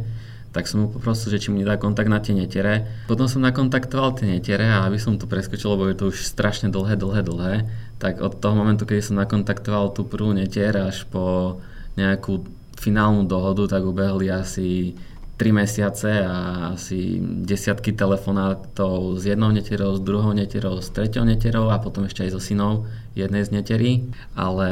[0.58, 2.90] tak som mu poprosil, že či mi dá kontakt na tie netere.
[3.06, 6.74] Potom som nakontaktoval tie netere a aby som to preskočil, lebo je to už strašne
[6.74, 7.56] dlhé, dlhé, dlhé,
[8.02, 11.58] tak od toho momentu, keď som nakontaktoval tú prvú netier až po
[11.94, 12.42] nejakú
[12.74, 14.98] finálnu dohodu, tak ubehli asi
[15.38, 21.70] 3 mesiace a asi desiatky telefonátov s jednou netierou, s druhou netierou, s treťou netierou
[21.70, 23.92] a potom ešte aj so synou jednej z neterí.
[24.34, 24.70] Ale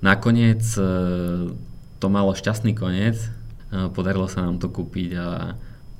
[0.00, 0.84] nakoniec e,
[2.00, 3.20] to malo šťastný koniec.
[3.20, 5.52] E, podarilo sa nám to kúpiť a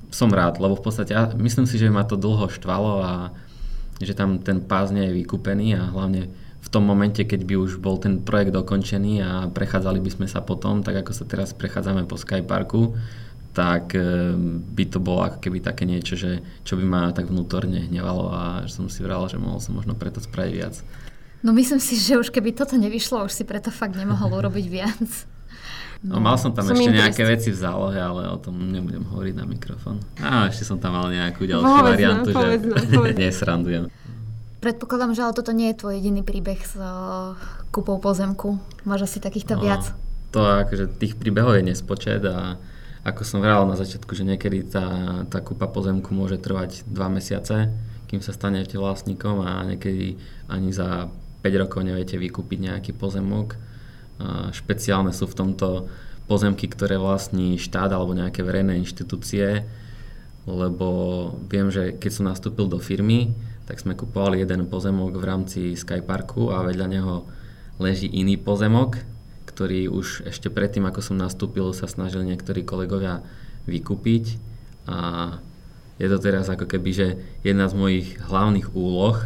[0.09, 3.13] som rád, lebo v podstate ja myslím si, že ma to dlho štvalo a
[4.01, 6.29] že tam ten pás nie je vykúpený a hlavne
[6.63, 10.39] v tom momente, keď by už bol ten projekt dokončený a prechádzali by sme sa
[10.39, 12.95] potom, tak ako sa teraz prechádzame po Skyparku,
[13.53, 14.33] tak eh,
[14.73, 18.41] by to bolo ako keby také niečo, že, čo by ma tak vnútorne hnevalo a
[18.65, 20.75] že som si vral, že mohol som možno preto spraviť viac.
[21.45, 25.09] No myslím si, že už keby toto nevyšlo, už si preto fakt nemohol urobiť viac.
[26.03, 29.35] No, mal som tam som ešte nejaké veci v zálohe, ale o tom nebudem hovoriť
[29.39, 30.03] na mikrofón.
[30.19, 33.83] A ešte som tam mal nejakú ďalšiu povedz variantu, no, povedz že no, nesrandujem.
[34.59, 37.39] Predpokladám, že ale toto nie je tvoj jediný príbeh s uh,
[37.71, 38.59] kúpou pozemku.
[38.83, 39.95] Máš asi takýchto no, viac.
[40.35, 42.59] To akože tých príbehov je nespočet a
[43.03, 44.87] ako som vral na začiatku, že niekedy tá,
[45.27, 47.67] tá kúpa pozemku môže trvať 2 mesiace,
[48.07, 50.15] kým sa stanete vlastníkom a niekedy
[50.47, 51.11] ani za
[51.43, 53.59] 5 rokov neviete vykúpiť nejaký pozemok.
[54.23, 55.91] A špeciálne sú v tomto
[56.31, 59.67] pozemky, ktoré vlastní štát alebo nejaké verejné inštitúcie,
[60.47, 60.87] lebo
[61.51, 63.35] viem, že keď som nastúpil do firmy,
[63.67, 67.27] tak sme kupovali jeden pozemok v rámci Skyparku a vedľa neho
[67.79, 69.12] leží iný pozemok,
[69.53, 73.21] ktorý už ešte predtým, ako som nastúpil, sa snažili niektorí kolegovia
[73.69, 74.41] vykúpiť
[74.89, 74.97] a
[76.01, 77.07] je to teraz ako keby, že
[77.45, 79.21] jedna z mojich hlavných úloh,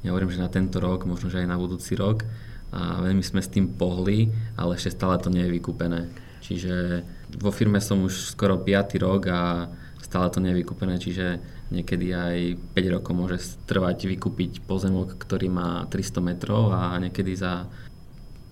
[0.00, 2.24] ja hovorím, že na tento rok, možno, že aj na budúci rok,
[2.72, 6.08] a veľmi sme s tým pohli, ale ešte stále to nie je vykúpené.
[6.40, 7.04] Čiže
[7.36, 8.96] vo firme som už skoro 5.
[9.04, 9.68] rok a
[10.00, 11.38] stále to nie je vykúpené, čiže
[11.68, 12.36] niekedy aj
[12.72, 13.38] 5 rokov môže
[13.68, 17.68] trvať vykúpiť pozemok, ktorý má 300 metrov a niekedy za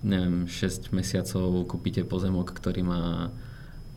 [0.01, 3.29] neviem, 6 mesiacov kúpite pozemok, ktorý má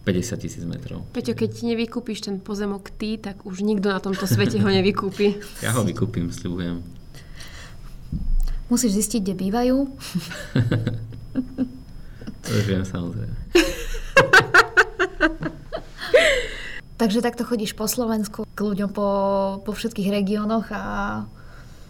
[0.05, 1.09] 50 tisíc metrov.
[1.17, 5.40] Peťo, keď ti nevykúpiš ten pozemok ty, tak už nikto na tomto svete ho nevykúpi.
[5.64, 6.85] ja ho vykúpim, sľubujem.
[8.69, 9.77] Musíš zistiť, kde bývajú.
[12.45, 13.33] to už viem, samozrejme.
[17.01, 19.09] Takže takto chodíš po Slovensku k ľuďom po,
[19.67, 20.83] po všetkých regiónoch a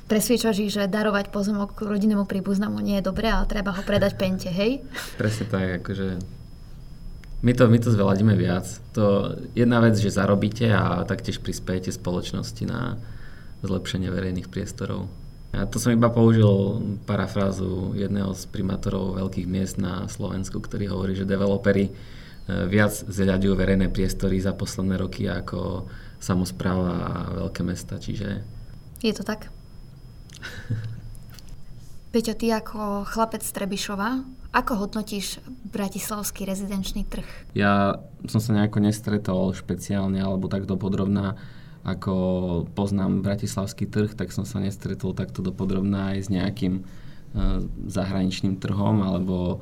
[0.07, 4.49] presviečaš ich, že darovať pozemok rodinnému príbuznému nie je dobré a treba ho predať pente,
[4.53, 4.85] hej?
[5.17, 6.21] Presne tak, akože
[7.45, 8.65] my to, my to zveladíme viac.
[8.97, 12.97] To jedna vec, že zarobíte a taktiež prispiejete spoločnosti na
[13.61, 15.13] zlepšenie verejných priestorov.
[15.53, 21.13] A to som iba použil parafrázu jedného z primátorov veľkých miest na Slovensku, ktorý hovorí,
[21.15, 21.93] že developery e,
[22.67, 25.87] viac zľadujú verejné priestory za posledné roky ako
[26.19, 27.13] samozpráva a
[27.45, 28.41] veľké mesta, čiže...
[29.05, 29.53] Je to tak?
[32.15, 34.23] Peťo, ty ako chlapec z Trebišova,
[34.55, 35.43] ako hodnotíš
[35.75, 37.27] bratislavský rezidenčný trh?
[37.59, 37.99] Ja
[38.31, 41.35] som sa nejako nestretol špeciálne alebo tak dopodrobná,
[41.83, 42.15] ako
[42.71, 49.03] poznám bratislavský trh, tak som sa nestretol takto dopodrobná aj s nejakým uh, zahraničným trhom
[49.03, 49.59] alebo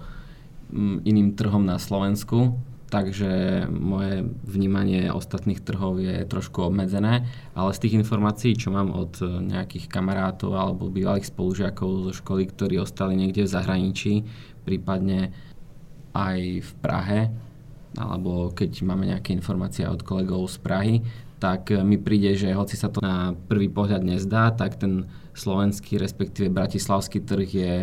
[0.68, 2.52] um, iným trhom na Slovensku
[2.92, 7.24] takže moje vnímanie ostatných trhov je trošku obmedzené,
[7.56, 12.52] ale z tých informácií, čo mám od e, nejakých kamarátov alebo bývalých spolužiakov zo školy,
[12.52, 14.12] ktorí ostali niekde v zahraničí,
[14.68, 15.32] prípadne
[16.12, 17.20] aj v Prahe,
[17.96, 20.96] alebo keď máme nejaké informácie od kolegov z Prahy,
[21.40, 26.52] tak mi príde, že hoci sa to na prvý pohľad nezdá, tak ten slovenský, respektíve
[26.52, 27.74] bratislavský trh je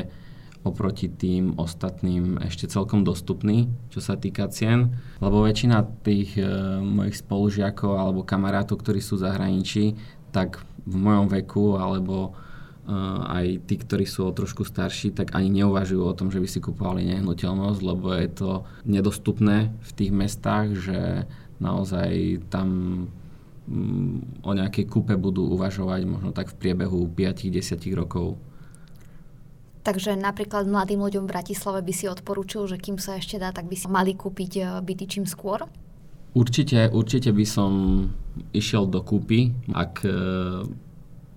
[0.63, 4.91] oproti tým ostatným ešte celkom dostupný, čo sa týka cien,
[5.23, 6.43] lebo väčšina tých e,
[6.83, 9.95] mojich spolužiakov alebo kamarátov, ktorí sú zahraničí,
[10.35, 12.35] tak v mojom veku alebo
[12.83, 12.91] e,
[13.23, 16.59] aj tí, ktorí sú o trošku starší, tak ani neuvažujú o tom, že by si
[16.59, 18.51] kupovali nehnuteľnosť, lebo je to
[18.83, 20.99] nedostupné v tých mestách, že
[21.63, 22.67] naozaj tam
[23.63, 28.35] mm, o nejakej kúpe budú uvažovať možno tak v priebehu 5-10 rokov.
[29.79, 33.71] Takže napríklad mladým ľuďom v Bratislave by si odporúčil, že kým sa ešte dá, tak
[33.71, 35.63] by si mali kúpiť e, byty čím skôr?
[36.35, 37.71] Určite, určite by som
[38.51, 40.11] išiel do kúpy, ak e,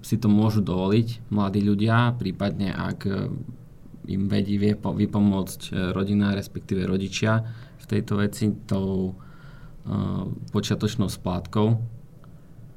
[0.02, 3.30] si to môžu dovoliť mladí ľudia, prípadne ak e,
[4.10, 7.46] im vedí, vypomôcť rodina, respektíve rodičia
[7.78, 9.14] v tejto veci tou
[10.50, 11.78] počiatočnou splátkou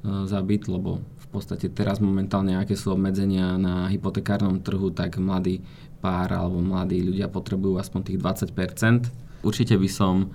[0.06, 1.02] za byt, lebo
[1.36, 5.60] podstate teraz momentálne, aké sú obmedzenia na hypotekárnom trhu, tak mladý
[6.00, 9.44] pár alebo mladí ľudia potrebujú aspoň tých 20%.
[9.44, 10.26] Určite by som e,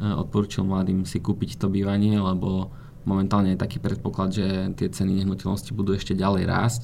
[0.00, 2.72] odporúčil mladým si kúpiť to bývanie, lebo
[3.04, 4.46] momentálne je taký predpoklad, že
[4.80, 6.82] tie ceny nehnuteľnosti budú ešte ďalej rásť,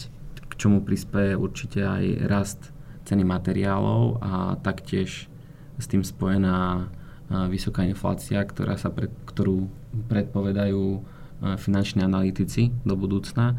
[0.63, 2.61] čomu prispieje určite aj rast
[3.03, 5.27] ceny materiálov a taktiež
[5.75, 6.87] s tým spojená
[7.51, 9.67] vysoká inflácia, ktorá sa pred, ktorú
[10.07, 11.03] predpovedajú
[11.57, 13.59] finanční analytici do budúcna.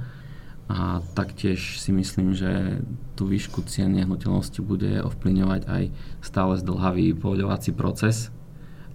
[0.71, 2.79] A taktiež si myslím, že
[3.19, 5.83] tú výšku cien nehnuteľnosti bude ovplyvňovať aj
[6.23, 8.31] stále zdlhavý povoľovací proces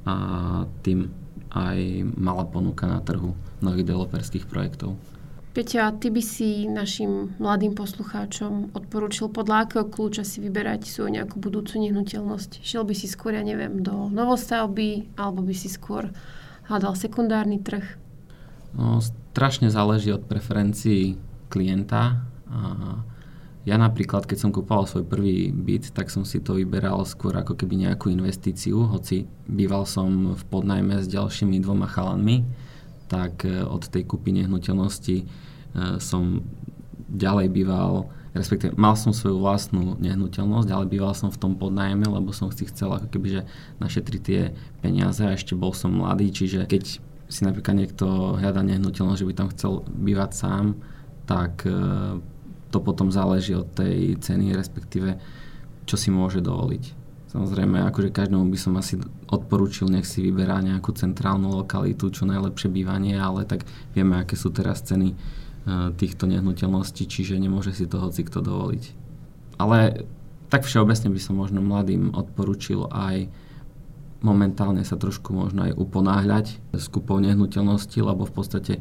[0.08, 1.12] a tým
[1.52, 1.78] aj
[2.16, 4.96] malá ponuka na trhu nových developerských projektov.
[5.52, 11.36] Peťa, ty by si našim mladým poslucháčom odporúčil podľa akého kľúča si vyberať svoju nejakú
[11.36, 12.64] budúcu nehnuteľnosť?
[12.64, 16.14] Šiel by si skôr, ja neviem, do novostavby, alebo by si skôr
[16.70, 18.07] hľadal sekundárny trh?
[18.76, 21.16] No, strašne záleží od preferencií
[21.48, 22.24] klienta.
[22.48, 22.58] A
[23.68, 27.52] ja napríklad, keď som kúpal svoj prvý byt, tak som si to vyberal skôr ako
[27.52, 32.48] keby nejakú investíciu, hoci býval som v podnajme s ďalšími dvoma chalanmi,
[33.12, 35.28] tak e, od tej kúpy nehnuteľnosti
[35.78, 36.44] E, som
[37.08, 42.32] ďalej býval, respektíve mal som svoju vlastnú nehnuteľnosť, ale býval som v tom podnájme, lebo
[42.32, 43.42] som si chcel ako keby, že
[43.80, 44.40] našetriť tie
[44.84, 49.34] peniaze a ešte bol som mladý, čiže keď si napríklad niekto hľadá nehnuteľnosť, že by
[49.36, 50.66] tam chcel bývať sám,
[51.28, 51.72] tak e,
[52.72, 55.20] to potom záleží od tej ceny, respektíve
[55.84, 56.96] čo si môže dovoliť.
[57.28, 58.96] Samozrejme, akože každému by som asi
[59.28, 64.48] odporúčil, nech si vyberá nejakú centrálnu lokalitu, čo najlepšie bývanie, ale tak vieme, aké sú
[64.48, 65.12] teraz ceny
[66.00, 68.84] týchto nehnuteľností, čiže nemôže si to hoci kto dovoliť.
[69.60, 70.08] Ale
[70.48, 73.28] tak všeobecne by som možno mladým odporučil aj
[74.20, 78.74] momentálne sa trošku možno aj uponáhľať s kúpou nehnuteľnosti, lebo v podstate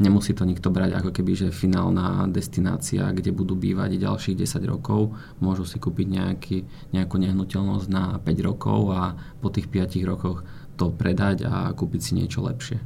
[0.00, 5.14] nemusí to nikto brať ako keby, že finálna destinácia, kde budú bývať ďalších 10 rokov.
[5.38, 6.56] Môžu si kúpiť nejaký,
[6.90, 10.42] nejakú nehnuteľnosť na 5 rokov a po tých 5 rokoch
[10.74, 12.78] to predať a kúpiť si niečo lepšie.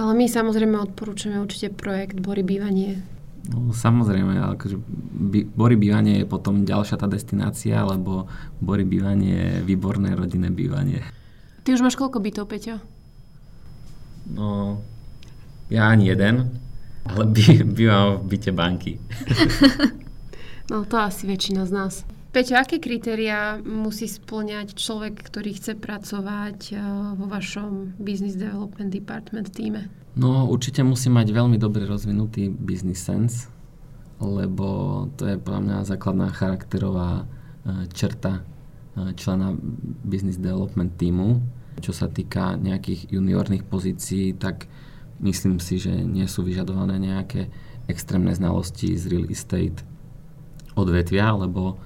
[0.00, 3.04] Ale my samozrejme odporúčame určite projekt Bory bývanie.
[3.48, 4.76] No, samozrejme, akože
[5.32, 8.28] by, Bory bývanie je potom ďalšia tá destinácia, lebo
[8.60, 11.00] Bory bývanie je výborné rodinné bývanie.
[11.64, 12.76] Ty už máš koľko bytov, Peťo?
[14.28, 14.78] No,
[15.72, 16.52] ja ani jeden,
[17.08, 18.92] ale by, bývam v byte banky.
[20.70, 21.94] no to asi väčšina z nás.
[22.30, 26.78] Peťo, aké kritéria musí splňať človek, ktorý chce pracovať eh,
[27.18, 29.99] vo vašom Business Development Department týme?
[30.18, 33.46] No, určite musí mať veľmi dobre rozvinutý business sense,
[34.18, 39.54] lebo to je podľa mňa základná charakterová eh, črta eh, člena
[40.02, 41.38] Business Development týmu.
[41.78, 44.66] Čo sa týka nejakých juniorných pozícií, tak
[45.22, 47.48] myslím si, že nie sú vyžadované nejaké
[47.86, 49.86] extrémne znalosti z real estate
[50.74, 51.78] odvetvia, lebo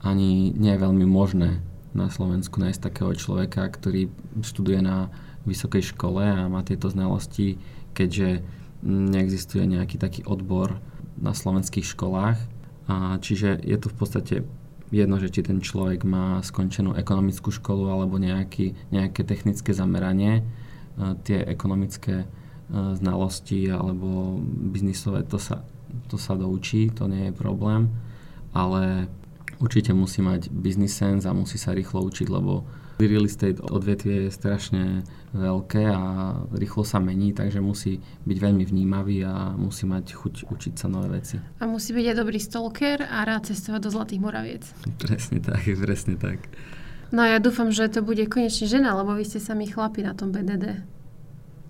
[0.00, 1.60] ani nie je veľmi možné
[1.96, 4.12] na Slovensku nájsť takého človeka, ktorý
[4.44, 5.08] študuje na
[5.46, 7.56] vysokej škole a má tieto znalosti,
[7.94, 8.42] keďže
[8.84, 10.78] neexistuje nejaký taký odbor
[11.16, 12.36] na slovenských školách.
[12.86, 14.34] A čiže je to v podstate
[14.94, 20.46] jedno, že či ten človek má skončenú ekonomickú školu alebo nejaký, nejaké technické zameranie.
[21.26, 22.30] Tie ekonomické
[22.70, 24.38] znalosti alebo
[24.74, 25.62] biznisové, to sa,
[26.10, 27.90] to sa doučí, to nie je problém,
[28.50, 29.06] ale
[29.62, 32.66] určite musí mať business sense a musí sa rýchlo učiť, lebo
[33.04, 34.82] real estate odvetvie je strašne
[35.36, 36.00] veľké a
[36.56, 41.20] rýchlo sa mení, takže musí byť veľmi vnímavý a musí mať chuť učiť sa nové
[41.20, 41.36] veci.
[41.60, 44.64] A musí byť aj dobrý stalker a rád cestovať do Zlatých Moraviec.
[44.96, 46.40] Presne tak, presne tak.
[47.12, 50.32] No ja dúfam, že to bude konečne žena, lebo vy ste sami chlapi na tom
[50.32, 50.82] BDD.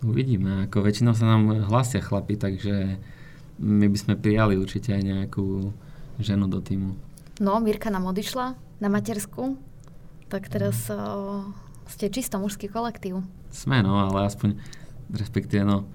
[0.06, 3.00] Uvidíme, ako väčšinou sa nám hlasia chlapi, takže
[3.60, 5.72] my by sme prijali určite aj nejakú
[6.20, 6.96] ženu do týmu.
[7.40, 9.56] No, Mirka nám odišla na matersku,
[10.28, 11.46] tak teraz o,
[11.86, 13.22] ste čisto mužský kolektív.
[13.50, 14.58] Sme, no, ale aspoň,
[15.14, 15.86] respektíve, no,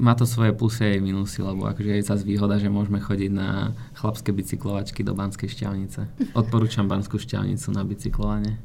[0.00, 3.76] má to svoje plusy aj minusy, lebo akože je zase výhoda, že môžeme chodiť na
[3.92, 6.32] chlapské bicyklovačky do Banskej šťavnice.
[6.32, 8.56] Odporúčam Banskú šťavnicu na bicyklovanie.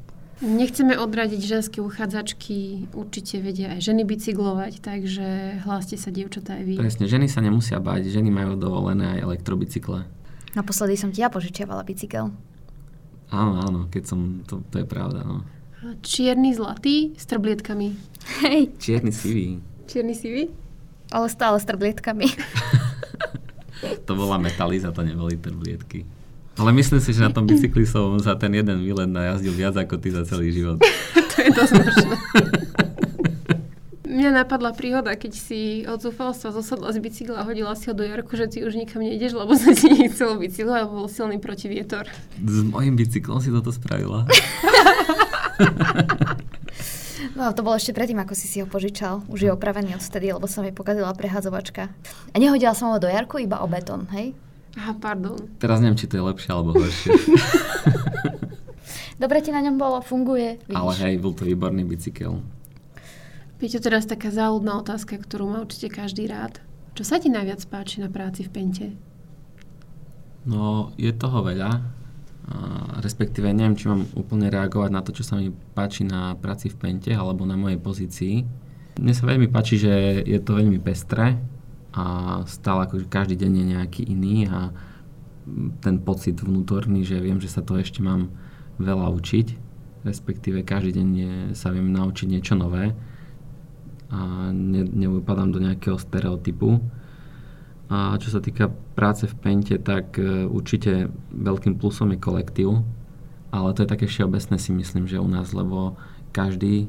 [0.42, 6.74] Nechceme odradiť ženské uchádzačky, určite vedia aj ženy bicyklovať, takže hláste sa, dievčatá, aj vy.
[6.82, 10.02] Presne, ženy sa nemusia bať, ženy majú dovolené aj elektrobicykle.
[10.58, 12.34] Naposledy som ti ja požičiavala bicykel.
[13.32, 15.47] Áno, áno, keď som, to, to je pravda, no.
[16.03, 17.95] Čierny, zlatý, s trblietkami.
[18.45, 18.75] Hej.
[18.77, 19.57] Čierny, sivý.
[19.88, 20.51] Čierny, sivý?
[21.09, 22.27] Ale stále s trblietkami.
[24.07, 26.05] to bola metaliza, to neboli trblietky.
[26.59, 29.95] Ale myslím si, že na tom bicykli som za ten jeden výlet najazdil viac ako
[29.97, 30.84] ty za celý život.
[31.32, 32.15] to je dosť možné.
[34.22, 38.05] Mňa napadla príhoda, keď si od zúfalstva zosadla z bicykla a hodila si ho do
[38.05, 42.05] jarku, že ty už nikam nejdeš, lebo sa ti nechcelo bicyklo a bol silný protivietor.
[42.38, 44.30] S mojim bicyklom si toto spravila?
[47.38, 49.26] No to bolo ešte predtým, ako si si ho požičal.
[49.26, 51.89] Už je opravený odtedy, lebo sa mi pokazila prehádzovačka.
[52.34, 54.38] A nehodila som ho do jarku, iba o betón, hej?
[54.78, 55.38] Aha, pardon.
[55.57, 57.09] Teraz neviem, či to je lepšie alebo horšie.
[59.22, 60.61] Dobre ti na ňom bolo, funguje.
[60.65, 60.78] Vidíš.
[60.78, 62.41] Ale hej, bol to výborný bicykel.
[63.62, 66.57] Peťo, teraz taká záľudná otázka, ktorú má určite každý rád.
[66.97, 68.97] Čo sa ti najviac páči na práci v Pente?
[70.49, 71.78] No, je toho veľa.
[73.05, 76.82] Respektíve neviem, či mám úplne reagovať na to, čo sa mi páči na práci v
[76.82, 78.36] Pente alebo na mojej pozícii.
[78.97, 81.38] Mne sa veľmi páči, že je to veľmi pestré
[81.93, 84.74] a stále akože každý deň je nejaký iný a
[85.86, 88.34] ten pocit vnútorný, že viem, že sa to ešte mám
[88.82, 89.53] veľa učiť,
[90.01, 92.97] respektíve každý deň je, sa viem naučiť niečo nové
[94.12, 96.84] a ne, neupadám do nejakého stereotypu.
[97.91, 102.84] A čo sa týka práce v Pente, tak e, určite veľkým plusom je kolektív,
[103.51, 105.99] ale to je také všeobecné si myslím, že u nás, lebo
[106.32, 106.88] každý,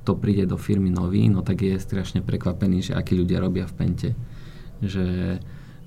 [0.00, 3.76] kto príde do firmy nový, no tak je strašne prekvapený, že akí ľudia robia v
[3.76, 4.10] Pente.
[4.84, 5.04] Že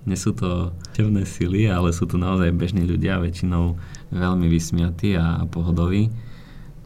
[0.04, 3.78] nie sú to temné sily, ale sú to naozaj bežní ľudia, väčšinou
[4.12, 6.12] veľmi vysmiatí a pohodoví.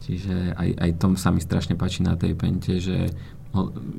[0.04, 3.10] Čiže aj, aj tom sa mi strašne páči na tej Pente, že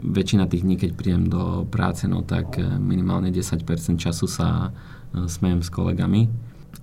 [0.05, 3.65] väčšina tých dní, keď prídem do práce, no tak eh, minimálne 10%
[3.97, 6.29] času sa eh, smejem s kolegami.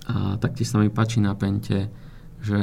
[0.07, 1.91] A taktiež sa mi páči na Pente,
[2.39, 2.59] že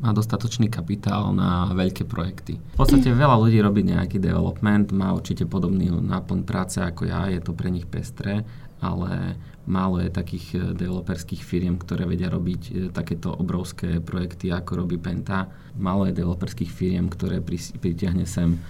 [0.00, 2.56] má dostatočný kapitál na veľké projekty.
[2.56, 7.42] V podstate veľa ľudí robí nejaký development, má určite podobný náplň práce ako ja, je
[7.42, 8.46] to pre nich pestré,
[8.80, 9.36] ale
[9.68, 15.48] málo je takých eh, developerských firiem, ktoré vedia robiť takéto obrovské projekty, ako robí Penta.
[15.76, 17.40] Málo je developerských firiem, ktoré
[17.80, 18.60] pritiahne sem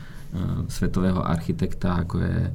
[0.68, 2.53] svetového architekta, ako je eh,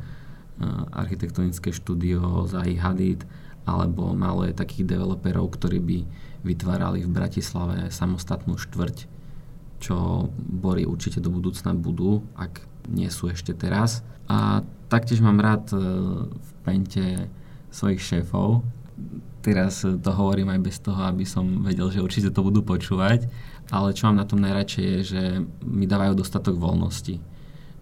[0.93, 3.23] architektonické štúdio Zahi Hadid,
[3.67, 5.99] alebo málo je takých developerov, ktorí by
[6.47, 8.97] vytvárali v Bratislave samostatnú štvrť,
[9.83, 14.01] čo bory určite do budúcna budú, ak nie sú ešte teraz.
[14.31, 15.79] A taktiež mám rád eh,
[16.27, 17.29] v Pente
[17.69, 18.65] svojich šéfov.
[19.45, 23.29] Teraz to hovorím aj bez toho, aby som vedel, že určite to budú počúvať,
[23.69, 25.21] ale čo mám na tom najradšej je, že
[25.63, 27.36] mi dávajú dostatok voľnosti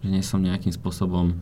[0.05, 1.35] že nie som nejakým spôsobom e,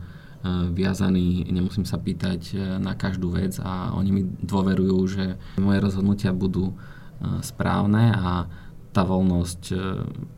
[0.72, 5.24] viazaný, nemusím sa pýtať e, na každú vec a oni mi dôverujú, že
[5.60, 6.74] moje rozhodnutia budú e,
[7.44, 8.48] správne a
[8.94, 9.74] tá voľnosť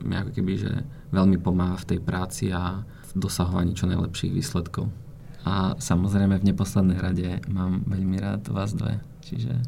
[0.00, 0.72] mi ako keby že
[1.12, 4.88] veľmi pomáha v tej práci a v dosahovaní čo najlepších výsledkov.
[5.44, 9.04] A samozrejme v neposlednej rade mám veľmi rád vás dve.
[9.28, 9.60] Čiže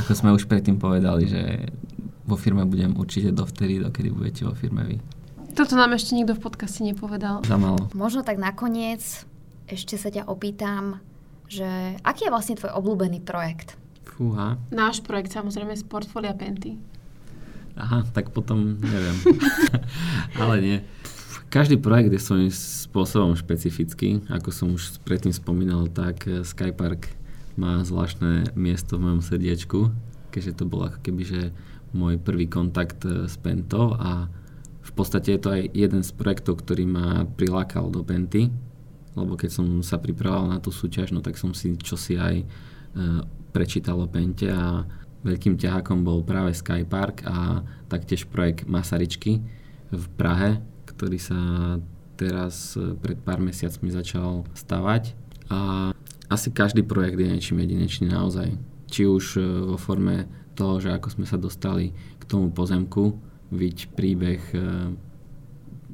[0.00, 1.68] ako sme už predtým povedali, že
[2.24, 4.96] vo firme budem určite dovtedy, dokedy budete vo firme vy.
[5.52, 7.44] Toto nám ešte nikto v podcaste nepovedal.
[7.44, 7.92] Zamalo.
[7.92, 9.04] Možno tak nakoniec
[9.68, 11.04] ešte sa ťa opýtam,
[11.44, 13.76] že aký je vlastne tvoj obľúbený projekt?
[14.08, 14.56] Fúha.
[14.72, 16.80] Náš projekt samozrejme z portfólia Penty.
[17.76, 19.16] Aha, tak potom neviem.
[20.40, 20.78] Ale nie.
[21.52, 24.24] Každý projekt je svojím spôsobom špecifický.
[24.32, 27.12] Ako som už predtým spomínal, tak eh, Skypark
[27.60, 29.92] má zvláštne miesto v mojom srdiečku,
[30.32, 31.40] keďže to bol ako keby, že
[31.92, 34.32] môj prvý kontakt eh, s Pentou a
[34.92, 38.52] v podstate je to aj jeden z projektov, ktorý ma prilákal do Penty,
[39.16, 42.46] lebo keď som sa pripravoval na tú súťaž, no tak som si čosi aj e,
[43.56, 44.84] prečítal o Pente a
[45.24, 49.40] veľkým ťahákom bol práve Skypark a taktiež projekt Masaričky
[49.88, 51.40] v Prahe, ktorý sa
[52.20, 55.16] teraz e, pred pár mesiacmi začal stavať
[55.48, 55.92] a
[56.28, 58.56] asi každý projekt je niečím jedinečný naozaj.
[58.92, 63.92] Či už e, vo forme toho, že ako sme sa dostali k tomu pozemku, viť
[63.92, 64.58] príbeh e,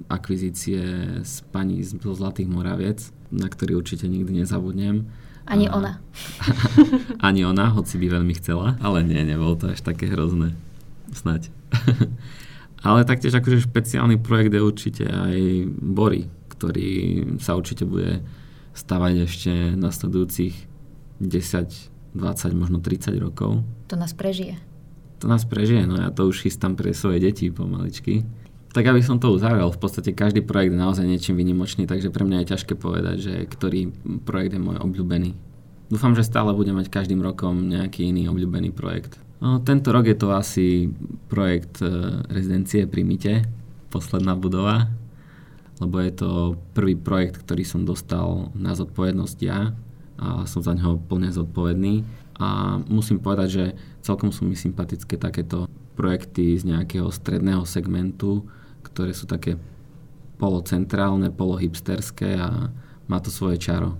[0.06, 0.80] akvizície
[1.26, 5.10] z pani zo Zlatých Moraviec, na ktorý určite nikdy nezabudnem.
[5.48, 5.92] Ani a, ona.
[7.28, 10.54] ani ona, hoci by veľmi chcela, ale nie, nebolo to až také hrozné.
[11.10, 11.50] Snaď.
[12.86, 15.38] ale taktiež akože špeciálny projekt je určite aj
[15.82, 16.90] Bory, ktorý
[17.42, 18.22] sa určite bude
[18.76, 20.54] stavať ešte nasledujúcich
[21.18, 23.66] 10, 20, možno 30 rokov.
[23.90, 24.67] To nás prežije
[25.18, 28.22] to nás prežije, no ja to už chystám pre svoje deti pomaličky.
[28.70, 32.22] Tak aby som to uzavrel, v podstate každý projekt je naozaj niečím vynimočný, takže pre
[32.22, 33.90] mňa je ťažké povedať, že ktorý
[34.22, 35.34] projekt je môj obľúbený.
[35.88, 39.16] Dúfam, že stále budem mať každým rokom nejaký iný obľúbený projekt.
[39.40, 40.92] No, tento rok je to asi
[41.32, 43.06] projekt e, rezidencie pri
[43.88, 44.92] posledná budova,
[45.80, 46.30] lebo je to
[46.74, 49.72] prvý projekt, ktorý som dostal na zodpovednosť ja
[50.18, 52.02] a som za neho plne zodpovedný
[52.38, 53.64] a musím povedať, že
[54.02, 55.66] celkom sú mi sympatické takéto
[55.98, 58.46] projekty z nejakého stredného segmentu,
[58.86, 59.58] ktoré sú také
[60.38, 62.70] polocentrálne, polohipsterské a
[63.10, 63.98] má to svoje čaro.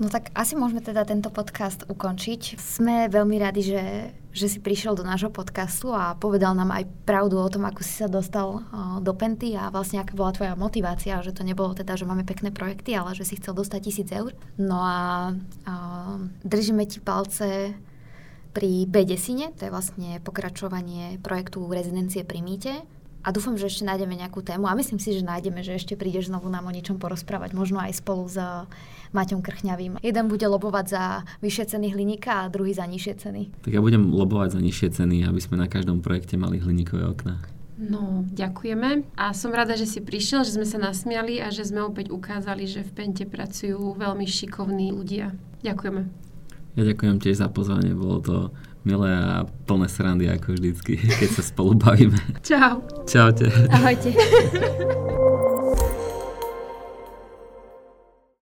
[0.00, 2.56] No tak asi môžeme teda tento podcast ukončiť.
[2.56, 3.84] Sme veľmi radi, že,
[4.32, 8.00] že si prišiel do nášho podcastu a povedal nám aj pravdu o tom, ako si
[8.00, 8.64] sa dostal
[9.04, 12.48] do Penty a vlastne aká bola tvoja motivácia, že to nebolo teda, že máme pekné
[12.48, 14.32] projekty, ale že si chcel dostať tisíc eur.
[14.56, 15.36] No a,
[15.68, 15.74] a
[16.48, 17.76] držíme ti palce
[18.56, 22.72] pri Bedesine, to je vlastne pokračovanie projektu rezidencie pri Mýte.
[23.20, 26.32] A dúfam, že ešte nájdeme nejakú tému a myslím si, že nájdeme, že ešte prídeš
[26.32, 28.40] znovu nám o niečom porozprávať, možno aj spolu s
[29.10, 29.98] Maťom Krchňavým.
[30.00, 31.02] Jeden bude lobovať za
[31.42, 33.42] vyššie ceny hliníka a druhý za nižšie ceny.
[33.66, 37.42] Tak ja budem lobovať za nižšie ceny, aby sme na každom projekte mali hliníkové okná.
[37.80, 39.08] No, ďakujeme.
[39.16, 42.68] A som rada, že si prišiel, že sme sa nasmiali a že sme opäť ukázali,
[42.68, 45.32] že v Pente pracujú veľmi šikovní ľudia.
[45.64, 46.02] Ďakujeme.
[46.76, 48.36] Ja ďakujem tiež za pozvanie, bolo to
[48.84, 52.20] milé a plné srandy ako vždycky, keď sa spolu bavíme.
[52.44, 52.84] Čau.
[53.08, 53.48] Čaute.
[53.72, 54.12] Ahojte.